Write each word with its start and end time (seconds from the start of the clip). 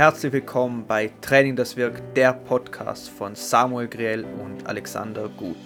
herzlich 0.00 0.32
willkommen 0.32 0.86
bei 0.86 1.12
Training 1.20 1.56
das 1.56 1.76
Wirkt, 1.76 2.16
der 2.16 2.32
Podcast 2.32 3.10
von 3.10 3.34
Samuel 3.34 3.86
Griel 3.86 4.24
und 4.24 4.66
Alexander 4.66 5.28
Gut. 5.28 5.58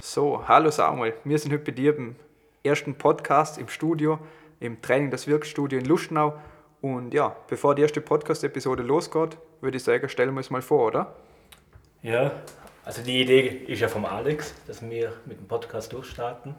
So, 0.00 0.48
hallo 0.48 0.72
Samuel, 0.72 1.14
wir 1.22 1.38
sind 1.38 1.52
heute 1.52 1.62
bei 1.62 1.70
dir 1.70 1.94
beim 1.94 2.16
ersten 2.64 2.96
Podcast 2.96 3.56
im 3.56 3.68
Studio, 3.68 4.18
im 4.58 4.82
Training 4.82 5.12
das 5.12 5.28
Wirkt 5.28 5.46
Studio 5.46 5.78
in 5.78 5.84
Lustenau. 5.84 6.40
Und 6.80 7.14
ja, 7.14 7.36
bevor 7.46 7.76
die 7.76 7.82
erste 7.82 8.00
Podcast-Episode 8.00 8.82
losgeht, 8.82 9.38
würde 9.60 9.76
ich 9.76 9.84
sagen, 9.84 10.08
stellen 10.08 10.32
wir 10.32 10.38
uns 10.38 10.50
mal 10.50 10.62
vor, 10.62 10.88
oder? 10.88 11.14
Ja, 12.02 12.32
also 12.84 13.00
die 13.00 13.20
Idee 13.20 13.46
ist 13.68 13.78
ja 13.78 13.86
vom 13.86 14.06
Alex, 14.06 14.56
dass 14.66 14.82
wir 14.82 15.12
mit 15.24 15.38
dem 15.38 15.46
Podcast 15.46 15.92
durchstarten. 15.92 16.56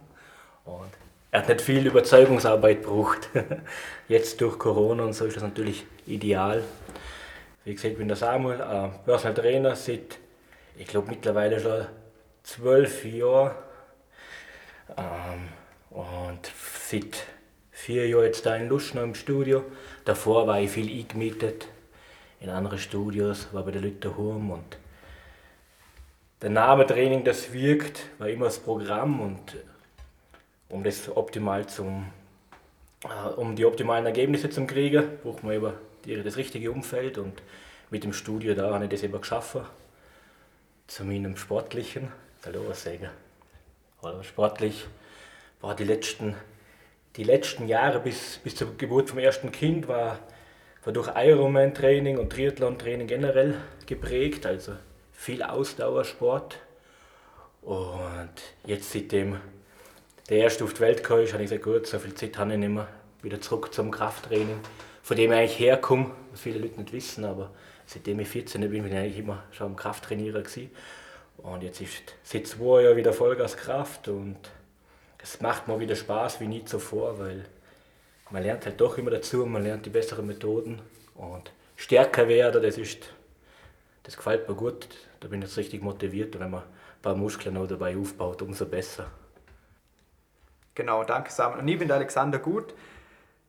Und 0.63 0.91
er 1.31 1.39
hat 1.39 1.47
nicht 1.47 1.61
viel 1.61 1.87
Überzeugungsarbeit 1.87 2.83
gebraucht. 2.83 3.29
Jetzt 4.09 4.41
durch 4.41 4.59
Corona 4.59 5.03
und 5.03 5.13
so 5.13 5.25
ist 5.25 5.37
das 5.37 5.43
natürlich 5.43 5.85
ideal. 6.05 6.63
Wie 7.63 7.73
gesagt, 7.73 7.93
ich 7.93 7.97
bin 7.97 8.09
der 8.09 8.17
Samuel, 8.17 8.59
äh, 8.59 8.89
Personal 9.05 9.33
Trainer 9.33 9.75
seit, 9.75 10.19
ich 10.77 10.87
glaube 10.87 11.09
mittlerweile 11.09 11.59
schon 11.59 11.85
zwölf 12.43 13.05
Jahren. 13.05 13.51
Ähm, 14.97 15.49
und 15.91 16.51
seit 16.89 17.25
vier 17.71 18.07
Jahren 18.07 18.25
jetzt 18.25 18.45
da 18.45 18.55
in 18.55 18.67
Luschner 18.67 19.03
im 19.03 19.15
Studio. 19.15 19.63
Davor 20.03 20.47
war 20.47 20.59
ich 20.59 20.71
viel 20.71 20.89
eingemietet 20.89 21.67
in 22.41 22.49
andere 22.49 22.77
Studios, 22.77 23.47
war 23.53 23.63
bei 23.63 23.71
der 23.71 23.81
Lütter 23.81 24.17
Hurm 24.17 24.51
und 24.51 24.77
der 26.41 26.49
Name 26.49 26.87
Training, 26.87 27.23
das 27.23 27.53
wirkt, 27.53 28.01
war 28.17 28.27
immer 28.27 28.45
das 28.45 28.57
Programm 28.57 29.21
und 29.21 29.57
um 30.71 30.83
das 30.83 31.15
optimal 31.15 31.67
zum, 31.67 32.07
äh, 33.03 33.29
um 33.35 33.55
die 33.55 33.65
optimalen 33.65 34.05
Ergebnisse 34.05 34.49
zu 34.49 34.65
kriegen, 34.65 35.03
braucht 35.23 35.43
man 35.43 35.53
eben 35.53 35.73
das 36.23 36.37
richtige 36.37 36.71
Umfeld 36.71 37.17
und 37.17 37.41
mit 37.89 38.03
dem 38.03 38.13
Studio 38.13 38.55
da 38.55 38.73
habe 38.73 38.85
ich 38.85 38.89
das 38.89 39.03
eben 39.03 39.19
geschaffen. 39.19 39.61
Zu 40.87 41.05
meinem 41.05 41.37
sportlichen, 41.37 42.11
hallo 42.45 42.63
was 42.67 42.83
sagen, 42.83 43.09
oder 44.01 44.23
sportlich 44.23 44.87
war 45.61 45.75
die 45.75 45.83
letzten, 45.83 46.35
die 47.15 47.23
letzten 47.23 47.67
Jahre 47.67 47.99
bis, 47.99 48.39
bis 48.43 48.55
zur 48.55 48.75
Geburt 48.77 49.09
vom 49.09 49.19
ersten 49.19 49.51
Kind 49.51 49.87
war, 49.87 50.19
war 50.83 50.93
durch 50.93 51.09
Ironman-Training 51.15 52.17
und 52.17 52.31
Triathlon-Training 52.31 53.07
generell 53.07 53.55
geprägt, 53.85 54.45
also 54.45 54.73
viel 55.13 55.43
Ausdauersport. 55.43 56.57
Und 57.61 58.33
jetzt 58.65 58.91
seitdem 58.91 59.39
der 60.29 60.37
erste 60.37 60.63
auf 60.63 60.73
die 60.73 60.79
Welt 60.81 61.03
kam, 61.03 61.17
habe 61.17 61.23
ich 61.23 61.49
gesagt, 61.49 61.63
gut, 61.63 61.87
so 61.87 61.99
viel 61.99 62.13
Zeit 62.13 62.37
habe 62.37 62.53
ich 62.53 62.59
nicht 62.59 62.69
mehr. 62.69 62.87
Wieder 63.21 63.39
zurück 63.39 63.73
zum 63.73 63.91
Krafttraining, 63.91 64.59
von 65.03 65.17
dem 65.17 65.31
ich 65.31 65.37
eigentlich 65.37 65.59
herkomme, 65.59 66.11
was 66.31 66.41
viele 66.41 66.59
Leute 66.59 66.79
nicht 66.79 66.93
wissen, 66.93 67.25
aber 67.25 67.51
seitdem 67.85 68.19
ich 68.19 68.29
14 68.29 68.61
bin, 68.61 68.83
bin 68.83 68.87
ich 68.87 68.97
eigentlich 68.97 69.19
immer 69.19 69.43
schon 69.51 69.67
am 69.67 69.75
Krafttrainierer 69.75 70.41
gewesen. 70.41 70.71
Und 71.37 71.63
jetzt 71.63 71.81
ist 71.81 72.15
seit 72.23 72.47
zwei 72.47 72.83
Jahren 72.83 72.97
wieder 72.97 73.13
Vollgas 73.13 73.57
Kraft 73.57 74.07
und 74.07 74.37
es 75.21 75.41
macht 75.41 75.67
mir 75.67 75.79
wieder 75.79 75.95
Spaß 75.95 76.39
wie 76.39 76.47
nie 76.47 76.65
zuvor, 76.65 77.19
weil 77.19 77.45
man 78.29 78.43
lernt 78.43 78.65
halt 78.65 78.79
doch 78.79 78.97
immer 78.97 79.11
dazu, 79.11 79.45
man 79.45 79.63
lernt 79.63 79.85
die 79.85 79.89
besseren 79.89 80.25
Methoden 80.25 80.81
und 81.15 81.51
stärker 81.75 82.27
werden, 82.27 82.61
das 82.61 82.77
ist, 82.77 83.09
das 84.03 84.15
gefällt 84.15 84.47
mir 84.47 84.55
gut, 84.55 84.87
da 85.19 85.27
bin 85.27 85.41
ich 85.41 85.49
jetzt 85.49 85.57
richtig 85.57 85.81
motiviert 85.83 86.35
und 86.35 86.41
wenn 86.41 86.51
man 86.51 86.61
ein 86.61 87.01
paar 87.01 87.15
Muskeln 87.15 87.55
noch 87.55 87.67
dabei 87.67 87.97
aufbaut, 87.97 88.41
umso 88.41 88.65
besser. 88.65 89.11
Genau, 90.75 91.03
danke 91.03 91.31
Samuel. 91.31 91.59
Und 91.61 91.67
ich 91.67 91.77
bin 91.77 91.87
der 91.87 91.97
Alexander 91.97 92.39
Gut. 92.39 92.73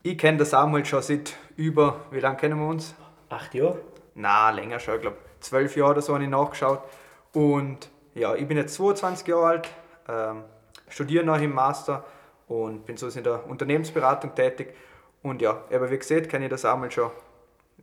Ich 0.02 0.18
kenne 0.18 0.38
den 0.38 0.46
Samuel 0.46 0.84
schon 0.84 1.02
seit 1.02 1.36
über, 1.56 2.00
wie 2.10 2.20
lange 2.20 2.36
kennen 2.36 2.58
wir 2.58 2.66
uns? 2.66 2.94
Acht 3.28 3.54
Jahre? 3.54 3.78
Na, 4.14 4.50
länger 4.50 4.80
schon, 4.80 4.96
ich 4.96 5.00
glaube 5.00 5.18
zwölf 5.40 5.76
Jahre 5.76 5.92
oder 5.92 6.02
so 6.02 6.14
habe 6.14 6.24
ich 6.24 6.30
nachgeschaut. 6.30 6.82
Und 7.32 7.88
ja, 8.14 8.34
ich 8.34 8.46
bin 8.46 8.56
jetzt 8.56 8.74
22 8.74 9.26
Jahre 9.26 9.46
alt, 9.46 9.68
ähm, 10.08 10.44
studiere 10.88 11.24
noch 11.24 11.40
im 11.40 11.54
Master 11.54 12.04
und 12.48 12.84
bin 12.84 12.96
so 12.96 13.08
in 13.08 13.24
der 13.24 13.46
Unternehmensberatung 13.46 14.34
tätig. 14.34 14.74
Und 15.22 15.40
ja, 15.40 15.62
aber 15.72 15.90
wie 15.90 15.98
gesagt, 15.98 16.28
kenne 16.28 16.46
ich 16.46 16.48
den 16.48 16.58
Samuel 16.58 16.90
schon, 16.90 17.10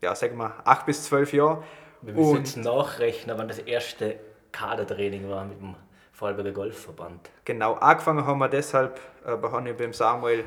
ja, 0.01 0.13
sagen 0.13 0.37
wir, 0.37 0.53
acht 0.65 0.85
bis 0.85 1.05
zwölf 1.05 1.33
Jahre. 1.33 1.63
Wir 2.01 2.13
müssen 2.13 2.37
jetzt 2.37 2.57
nachrechnen, 2.57 3.37
wann 3.37 3.47
das 3.47 3.59
erste 3.59 4.19
Kadertraining 4.51 5.29
war 5.29 5.45
mit 5.45 5.59
dem 5.59 5.75
Vorarlberger 6.19 6.51
Golfverband. 6.51 7.29
Genau, 7.45 7.75
angefangen 7.75 8.25
haben 8.25 8.39
wir 8.39 8.49
deshalb 8.49 8.99
äh, 9.25 9.29
habe 9.29 9.69
ich 9.69 9.77
beim 9.77 9.93
Samuel 9.93 10.43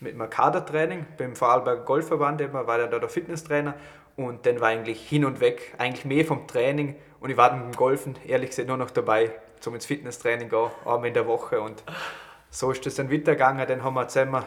mit 0.00 0.12
einem 0.12 0.28
Kadertraining 0.28 1.06
beim 1.16 1.34
Vorarlberger 1.34 1.82
Golfverband, 1.82 2.42
eben, 2.42 2.52
war 2.52 2.78
er 2.78 2.88
da 2.88 2.98
der 2.98 3.08
Fitnesstrainer 3.08 3.72
und 4.16 4.44
dann 4.44 4.60
war 4.60 4.68
eigentlich 4.68 5.08
hin 5.08 5.24
und 5.24 5.40
weg, 5.40 5.72
eigentlich 5.78 6.04
mehr 6.04 6.26
vom 6.26 6.46
Training 6.46 6.96
und 7.20 7.30
ich 7.30 7.38
war 7.38 7.48
dann 7.48 7.62
beim 7.62 7.72
Golfen 7.72 8.16
ehrlich 8.26 8.50
gesagt 8.50 8.68
nur 8.68 8.76
noch 8.76 8.90
dabei, 8.90 9.32
zum 9.60 9.74
ins 9.74 9.86
Fitnesstraining 9.86 10.50
gehen, 10.50 10.70
einmal 10.84 11.06
in 11.06 11.14
der 11.14 11.26
Woche 11.26 11.58
und 11.58 11.82
so 12.50 12.70
ist 12.70 12.84
das 12.84 12.96
dann 12.96 13.10
weitergegangen, 13.10 13.66
dann 13.66 13.82
haben 13.82 13.94
wir 13.94 14.06
zusammen, 14.08 14.44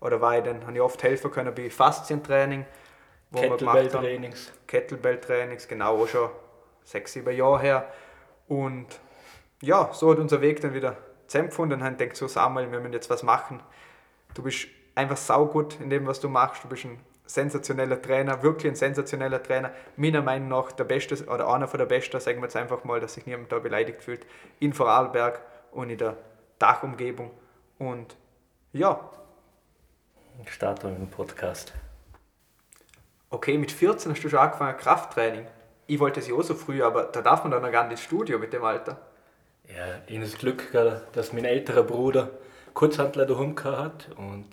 oder 0.00 0.20
war 0.20 0.38
ich 0.38 0.44
dann, 0.44 0.64
habe 0.64 0.72
ich 0.72 0.80
oft 0.82 1.02
helfen 1.02 1.32
können 1.32 1.52
bei 1.52 1.68
Faszientraining, 1.68 2.64
wo 3.32 3.40
Kettlebell-Trainings. 3.40 4.52
Kettlebell-Trainings, 4.68 5.66
genau, 5.66 6.00
auch 6.00 6.06
schon 6.06 6.30
sechs, 6.84 7.12
sieben 7.12 7.36
Jahre 7.36 7.60
her 7.60 7.92
und 8.46 8.86
ja, 9.62 9.90
so 9.92 10.10
hat 10.10 10.18
unser 10.18 10.40
Weg 10.40 10.60
dann 10.60 10.74
wieder 10.74 10.96
zusammengefunden 11.26 11.80
und 11.80 11.86
haben 11.86 11.96
gedacht, 11.96 12.16
so 12.16 12.28
Samuel, 12.28 12.70
wir 12.70 12.80
müssen 12.80 12.92
jetzt 12.92 13.10
was 13.10 13.22
machen. 13.22 13.60
Du 14.34 14.42
bist 14.42 14.68
einfach 14.94 15.16
saugut 15.16 15.80
in 15.80 15.90
dem, 15.90 16.06
was 16.06 16.20
du 16.20 16.28
machst. 16.28 16.64
Du 16.64 16.68
bist 16.68 16.84
ein 16.84 17.00
sensationeller 17.26 18.00
Trainer, 18.00 18.42
wirklich 18.42 18.72
ein 18.72 18.76
sensationeller 18.76 19.42
Trainer. 19.42 19.72
Meiner 19.96 20.22
Meinung 20.22 20.48
nach 20.48 20.72
der 20.72 20.84
Beste 20.84 21.14
oder 21.26 21.48
einer 21.48 21.68
von 21.68 21.78
der 21.78 21.86
Besten, 21.86 22.20
sagen 22.20 22.38
wir 22.38 22.44
jetzt 22.44 22.56
einfach 22.56 22.84
mal, 22.84 23.00
dass 23.00 23.14
sich 23.14 23.26
niemand 23.26 23.50
da 23.50 23.58
beleidigt 23.58 24.02
fühlt, 24.02 24.26
in 24.60 24.72
Vorarlberg 24.72 25.40
und 25.72 25.90
in 25.90 25.98
der 25.98 26.16
Dachumgebung. 26.58 27.30
Und 27.78 28.16
ja. 28.72 29.10
Starten 30.46 30.90
mit 30.90 30.98
dem 30.98 31.10
Podcast. 31.10 31.72
Okay, 33.30 33.58
mit 33.58 33.72
14 33.72 34.12
hast 34.12 34.22
du 34.22 34.28
schon 34.28 34.38
angefangen 34.38 34.76
Krafttraining. 34.76 35.46
Ich 35.88 35.98
wollte 35.98 36.20
es 36.20 36.28
ja 36.28 36.34
auch 36.34 36.42
so 36.42 36.54
früh, 36.54 36.82
aber 36.82 37.04
da 37.04 37.22
darf 37.22 37.42
man 37.42 37.50
dann 37.50 37.62
noch 37.62 37.72
gar 37.72 37.84
nicht 37.84 37.92
ins 37.92 38.02
Studio 38.02 38.38
mit 38.38 38.52
dem 38.52 38.64
Alter. 38.64 39.00
Ja, 39.68 40.00
ich 40.06 40.20
das 40.20 40.38
Glück 40.38 40.70
dass 41.12 41.32
mein 41.32 41.44
älterer 41.44 41.82
Bruder 41.82 42.30
Kurzhandler 42.74 43.26
daheim 43.26 43.56
hat 43.64 44.08
und 44.16 44.46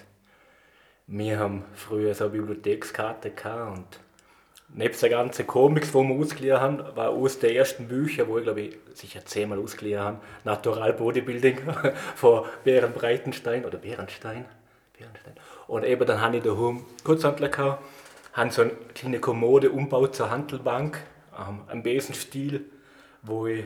wir 1.07 1.37
haben 1.37 1.65
früher 1.75 2.15
so 2.15 2.25
eine 2.25 2.33
Bibliothekskarte 2.33 3.31
gehabt 3.31 3.77
und 3.77 3.85
nebst 4.69 5.01
der 5.03 5.09
ganzen 5.09 5.45
Comics, 5.45 5.91
die 5.91 5.97
wir 5.97 6.15
ausgeliehen 6.15 6.59
haben, 6.59 6.79
war 6.95 7.13
eines 7.15 7.39
der 7.39 7.55
ersten 7.55 7.87
Bücher, 7.87 8.27
wo 8.27 8.37
ich 8.37 8.43
glaube 8.43 8.61
ich 8.61 8.77
sicher 8.93 9.25
zehnmal 9.25 9.59
ausgeliehen 9.59 9.99
habe, 9.99 10.19
Natural 10.43 10.93
Bodybuilding 10.93 11.59
von 12.15 12.45
Bären 12.63 12.93
Breitenstein 12.93 13.65
oder 13.65 13.77
Bärenstein. 13.77 14.45
Bärenstein. 14.97 15.33
Und 15.67 15.83
eben 15.83 16.05
dann 16.05 16.21
habe 16.21 16.37
ich 16.37 16.43
daheim 16.43 16.85
Kurzhandler 17.03 17.49
gehabt, 17.49 17.83
habe 18.33 18.51
so 18.51 18.61
eine 18.63 18.71
kleine 18.95 19.19
Kommode 19.19 19.69
umgebaut 19.69 20.15
zur 20.15 20.31
Handelbank, 20.31 20.99
ähm, 21.37 21.61
am 21.67 21.83
Besenstil, 21.83 22.65
wo 23.21 23.47
ich 23.47 23.65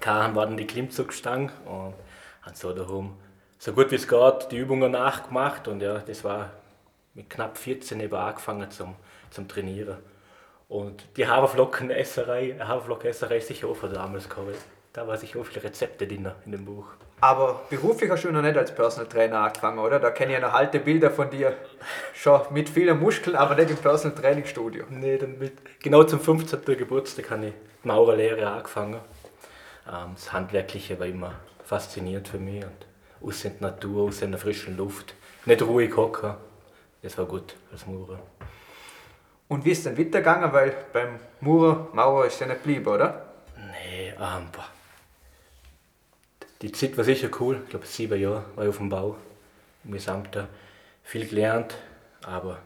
Kahan 0.00 0.34
war 0.34 0.46
dann 0.46 0.56
die 0.56 0.66
Klimmzugstange 0.66 1.50
und 1.64 1.94
hat 2.42 2.56
so 2.56 2.72
daheim 2.72 3.14
so 3.58 3.72
gut 3.72 3.90
wie 3.90 3.96
es 3.96 4.06
geht 4.06 4.48
die 4.50 4.58
Übungen 4.58 4.92
nachgemacht 4.92 5.66
und 5.68 5.80
ja, 5.80 5.98
das 5.98 6.24
war 6.24 6.50
mit 7.14 7.30
knapp 7.30 7.56
14 7.56 7.98
eben 8.00 8.14
angefangen 8.14 8.70
zum, 8.70 8.94
zum 9.30 9.48
Trainieren. 9.48 9.96
Und 10.68 11.06
die 11.16 11.26
Haferflockenesserei, 11.26 12.56
Haferflockenesserei 12.58 13.38
ist 13.38 13.48
sicher 13.48 13.68
auch 13.68 13.76
von 13.76 13.92
damals 13.92 14.28
gekommen. 14.28 14.54
Da 14.92 15.06
war 15.06 15.16
sicher 15.16 15.40
auch 15.40 15.44
viele 15.44 15.64
Rezepte 15.64 16.06
drin 16.06 16.30
in 16.44 16.52
dem 16.52 16.64
Buch. 16.64 16.86
Aber 17.20 17.62
beruflich 17.70 18.10
hast 18.10 18.24
du 18.24 18.30
noch 18.30 18.42
nicht 18.42 18.56
als 18.56 18.74
Personal 18.74 19.08
Trainer 19.08 19.40
angefangen, 19.40 19.78
oder? 19.78 19.98
Da 19.98 20.10
kenne 20.10 20.32
ich 20.32 20.40
ja 20.40 20.46
noch 20.46 20.54
alte 20.54 20.80
Bilder 20.80 21.10
von 21.10 21.30
dir. 21.30 21.54
Schon 22.14 22.40
mit 22.50 22.68
vielen 22.68 23.00
Muskeln, 23.00 23.36
aber 23.36 23.54
nicht 23.54 23.70
im 23.70 23.76
Personal 23.76 24.18
Training 24.18 24.44
Studio. 24.44 24.84
Nee, 24.90 25.16
dann 25.16 25.38
mit, 25.38 25.80
genau 25.80 26.04
zum 26.04 26.20
15. 26.20 26.60
Geburtstag 26.64 27.30
habe 27.30 27.46
ich 27.46 27.52
die 27.82 27.88
Maurerlehre 27.88 28.46
angefangen. 28.46 29.00
Ähm, 29.88 30.12
das 30.14 30.32
Handwerkliche 30.32 30.98
war 30.98 31.06
immer 31.06 31.34
faszinierend 31.64 32.28
für 32.28 32.38
mich 32.38 32.64
und 32.64 33.28
aus 33.28 33.42
der 33.42 33.52
Natur, 33.60 34.08
aus 34.08 34.20
der 34.20 34.36
frischen 34.38 34.76
Luft. 34.76 35.14
Nicht 35.44 35.62
ruhig 35.62 35.96
hocken, 35.96 36.34
das 37.02 37.16
war 37.18 37.26
gut 37.26 37.54
als 37.72 37.86
Maurer. 37.86 38.18
Und 39.48 39.64
wie 39.64 39.70
ist 39.70 39.86
denn 39.86 39.96
weitergegangen? 39.96 40.52
Weil 40.52 40.74
beim 40.92 41.20
Maurer, 41.40 41.88
Maurer 41.92 42.26
ist 42.26 42.40
ja 42.40 42.46
nicht 42.46 42.62
geblieben, 42.62 42.86
oder? 42.86 43.26
Nee, 43.56 44.08
ähm, 44.08 44.48
boah. 44.52 44.66
Die 46.62 46.72
Zeit 46.72 46.96
war 46.96 47.04
sicher 47.04 47.28
cool. 47.40 47.60
Ich 47.64 47.70
glaube, 47.70 47.86
sieben 47.86 48.20
Jahre 48.20 48.44
war 48.56 48.64
ich 48.64 48.70
auf 48.70 48.78
dem 48.78 48.88
Bau. 48.88 49.16
Im 49.84 49.92
Gesamten 49.92 50.48
viel 51.04 51.28
gelernt, 51.28 51.76
aber 52.24 52.58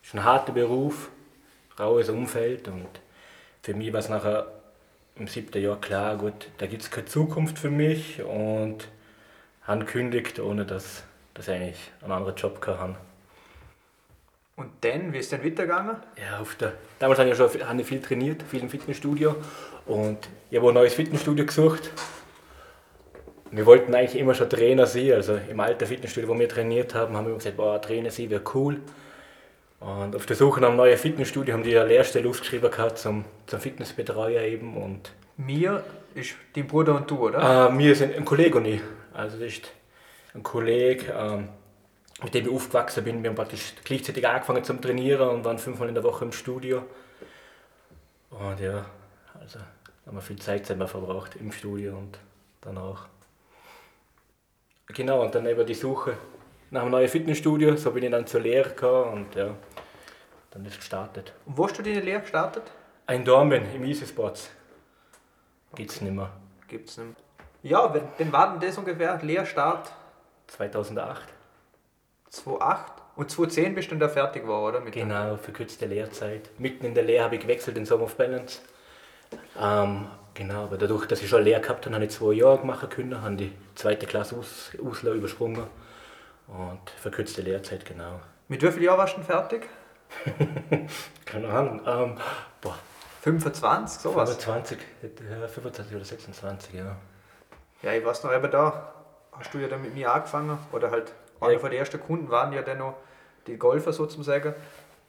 es 0.00 0.08
ist 0.08 0.14
ein 0.14 0.22
harter 0.22 0.52
Beruf, 0.52 1.08
raues 1.78 2.08
Umfeld 2.08 2.68
und 2.68 2.86
für 3.62 3.74
mich 3.74 3.92
war 3.92 3.98
es 3.98 4.08
nachher 4.08 4.46
im 5.18 5.28
siebten 5.28 5.62
Jahr 5.62 5.80
klar, 5.80 6.16
gut, 6.16 6.48
da 6.58 6.66
gibt 6.66 6.82
es 6.82 6.90
keine 6.90 7.06
Zukunft 7.06 7.58
für 7.58 7.70
mich 7.70 8.22
und 8.22 8.88
habe 9.62 9.84
gekündigt, 9.84 10.38
ohne 10.38 10.64
dass, 10.64 11.04
dass 11.34 11.48
ich 11.48 11.54
eigentlich 11.54 11.92
einen 12.02 12.12
anderen 12.12 12.36
Job 12.36 12.64
hatte. 12.66 12.96
Und 14.56 14.70
dann, 14.80 15.12
wie 15.12 15.18
ist 15.18 15.32
denn 15.32 15.44
weitergegangen? 15.44 15.96
Ja, 16.18 16.40
auf 16.40 16.54
der, 16.54 16.72
damals 16.98 17.18
habe 17.18 17.28
ich 17.28 17.38
ja 17.38 17.48
schon 17.48 17.68
habe 17.68 17.80
ich 17.80 17.86
viel 17.86 18.00
trainiert, 18.00 18.42
viel 18.42 18.60
im 18.60 18.70
Fitnessstudio. 18.70 19.36
Und 19.84 20.18
ich 20.50 20.56
habe 20.56 20.68
ein 20.68 20.74
neues 20.74 20.94
Fitnessstudio 20.94 21.44
gesucht. 21.44 21.90
Wir 23.50 23.66
wollten 23.66 23.94
eigentlich 23.94 24.18
immer 24.18 24.34
schon 24.34 24.48
Trainer 24.48 24.86
sein. 24.86 25.12
Also 25.12 25.36
im 25.36 25.60
alten 25.60 25.86
Fitnessstudio, 25.86 26.28
wo 26.30 26.38
wir 26.38 26.48
trainiert 26.48 26.94
haben, 26.94 27.14
haben 27.14 27.26
wir 27.26 27.34
gesagt, 27.34 27.58
boah, 27.58 27.80
Trainer 27.80 28.10
sein 28.10 28.30
wäre 28.30 28.42
cool. 28.54 28.80
Und 29.86 30.16
auf 30.16 30.26
der 30.26 30.34
Suche 30.34 30.60
nach 30.60 30.68
einem 30.68 30.78
neuen 30.78 30.98
Fitnessstudio 30.98 31.54
haben 31.54 31.62
die 31.62 31.78
eine 31.78 31.86
Lehrstelle 31.86 32.28
ausgeschrieben 32.28 32.72
gehabt 32.72 32.98
zum, 32.98 33.24
zum 33.46 33.60
Fitnessbetreuer 33.60 34.42
eben. 34.42 34.76
Und 34.76 35.12
Mir 35.36 35.84
ist 36.12 36.34
dein 36.56 36.66
Bruder 36.66 36.96
und 36.96 37.08
du, 37.08 37.28
oder? 37.28 37.70
äh, 37.70 37.78
wir 37.78 37.94
sind 37.94 38.16
ein 38.16 38.24
Kollege 38.24 38.58
und 38.58 38.64
ich. 38.64 38.80
Also 39.14 39.38
das 39.38 39.46
ist 39.46 39.70
ein 40.34 40.42
Kollege, 40.42 41.12
ähm, 41.16 41.50
mit 42.20 42.34
dem 42.34 42.46
ich 42.46 42.52
aufgewachsen 42.52 43.04
bin. 43.04 43.22
Wir 43.22 43.30
haben 43.30 43.36
praktisch 43.36 43.74
gleichzeitig 43.84 44.26
angefangen 44.26 44.64
zum 44.64 44.80
Trainieren 44.80 45.28
und 45.28 45.44
waren 45.44 45.58
fünfmal 45.58 45.88
in 45.88 45.94
der 45.94 46.02
Woche 46.02 46.24
im 46.24 46.32
Studio. 46.32 46.82
Und 48.30 48.58
ja, 48.58 48.86
also 49.40 49.60
haben 50.04 50.16
wir 50.16 50.20
viel 50.20 50.40
Zeit 50.40 50.66
selber 50.66 50.88
verbraucht 50.88 51.36
im 51.36 51.52
Studio 51.52 51.96
und 51.96 52.18
danach. 52.60 53.06
Genau, 54.88 55.22
und 55.22 55.32
dann 55.32 55.46
eben 55.46 55.64
die 55.64 55.74
Suche 55.74 56.14
nach 56.70 56.82
einem 56.82 56.90
neuen 56.90 57.08
Fitnessstudio. 57.08 57.76
So 57.76 57.90
bin 57.92 58.04
ich 58.04 58.10
dann 58.10 58.26
zur 58.26 58.40
Lehre 58.40 58.70
gekommen 58.70 59.12
und 59.12 59.34
ja, 59.34 59.54
dann 60.50 60.64
ist 60.64 60.72
es 60.72 60.78
gestartet. 60.78 61.32
Und 61.46 61.56
wo 61.58 61.64
hast 61.66 61.78
du 61.78 61.82
deine 61.82 62.00
Lehre 62.00 62.20
gestartet? 62.20 62.62
Ein 63.06 63.24
Dormen 63.24 63.62
im 63.74 63.84
Easy 63.84 64.06
Sports. 64.06 64.50
Gibt's 65.74 66.00
nicht 66.00 66.14
mehr. 66.14 66.30
Gibt's 66.68 66.96
nicht. 66.96 67.16
Ja, 67.62 67.92
wenn- 67.92 68.08
dann 68.18 68.32
war 68.32 68.52
denn 68.52 68.60
das 68.68 68.78
ungefähr 68.78 69.18
Lehrstart 69.22 69.90
2008. 70.48 71.22
2008 72.30 72.92
und 73.16 73.30
2010 73.30 73.74
bist 73.74 73.88
du 73.88 73.90
dann 73.92 74.00
da 74.00 74.08
fertig 74.08 74.42
geworden, 74.42 74.76
oder? 74.76 74.84
Mit 74.84 74.94
dem- 74.94 75.08
Genau, 75.08 75.36
verkürzte 75.36 75.86
Lehrzeit. 75.86 76.50
Mitten 76.58 76.84
in 76.86 76.94
der 76.94 77.04
Lehre 77.04 77.24
habe 77.24 77.36
ich 77.36 77.42
gewechselt 77.42 77.76
in 77.78 77.86
Song 77.86 78.00
of 78.02 78.16
Balance. 78.16 78.60
Ähm, 79.60 80.06
genau, 80.34 80.64
aber 80.64 80.76
dadurch, 80.76 81.06
dass 81.06 81.22
ich 81.22 81.28
schon 81.28 81.42
Lehre 81.44 81.60
gehabt 81.60 81.86
habe, 81.86 81.94
habe 81.94 82.04
ich 82.04 82.10
zwei 82.10 82.32
Jahre 82.34 82.64
machen 82.66 82.88
können, 82.88 83.20
habe 83.22 83.36
die 83.36 83.52
zweite 83.74 84.06
Klasse 84.06 84.36
aus, 84.36 84.72
übersprungen. 84.74 85.64
Und 86.48 86.90
verkürzte 87.00 87.42
Lehrzeit, 87.42 87.84
genau. 87.84 88.20
Mit 88.48 88.62
wie 88.62 88.70
vielen 88.70 88.84
Jahren 88.84 88.98
warst 88.98 89.14
du 89.14 89.18
denn 89.18 89.26
fertig? 89.26 89.68
Keine 91.24 91.48
Ahnung. 91.48 91.80
Ähm, 91.86 92.16
boah, 92.60 92.78
25, 93.22 94.00
sowas. 94.00 94.30
25, 94.36 94.78
ja, 95.02 95.48
25 95.48 95.96
oder 95.96 96.04
26, 96.04 96.74
ja. 96.74 96.96
Ja, 97.82 97.92
ich 97.92 98.04
weiß 98.04 98.22
noch, 98.24 98.32
eben 98.32 98.50
da 98.50 98.92
hast 99.32 99.52
du 99.52 99.58
ja 99.58 99.68
dann 99.68 99.82
mit 99.82 99.94
mir 99.94 100.12
angefangen. 100.12 100.58
Oder 100.72 100.90
halt 100.90 101.12
einer 101.40 101.52
Ja. 101.54 101.58
von 101.58 101.70
den 101.70 101.78
ersten 101.80 102.00
Kunden 102.00 102.30
waren 102.30 102.52
ja 102.52 102.62
dann 102.62 102.78
noch 102.78 102.94
die 103.46 103.56
Golfer 103.58 103.92
sozusagen. 103.92 104.54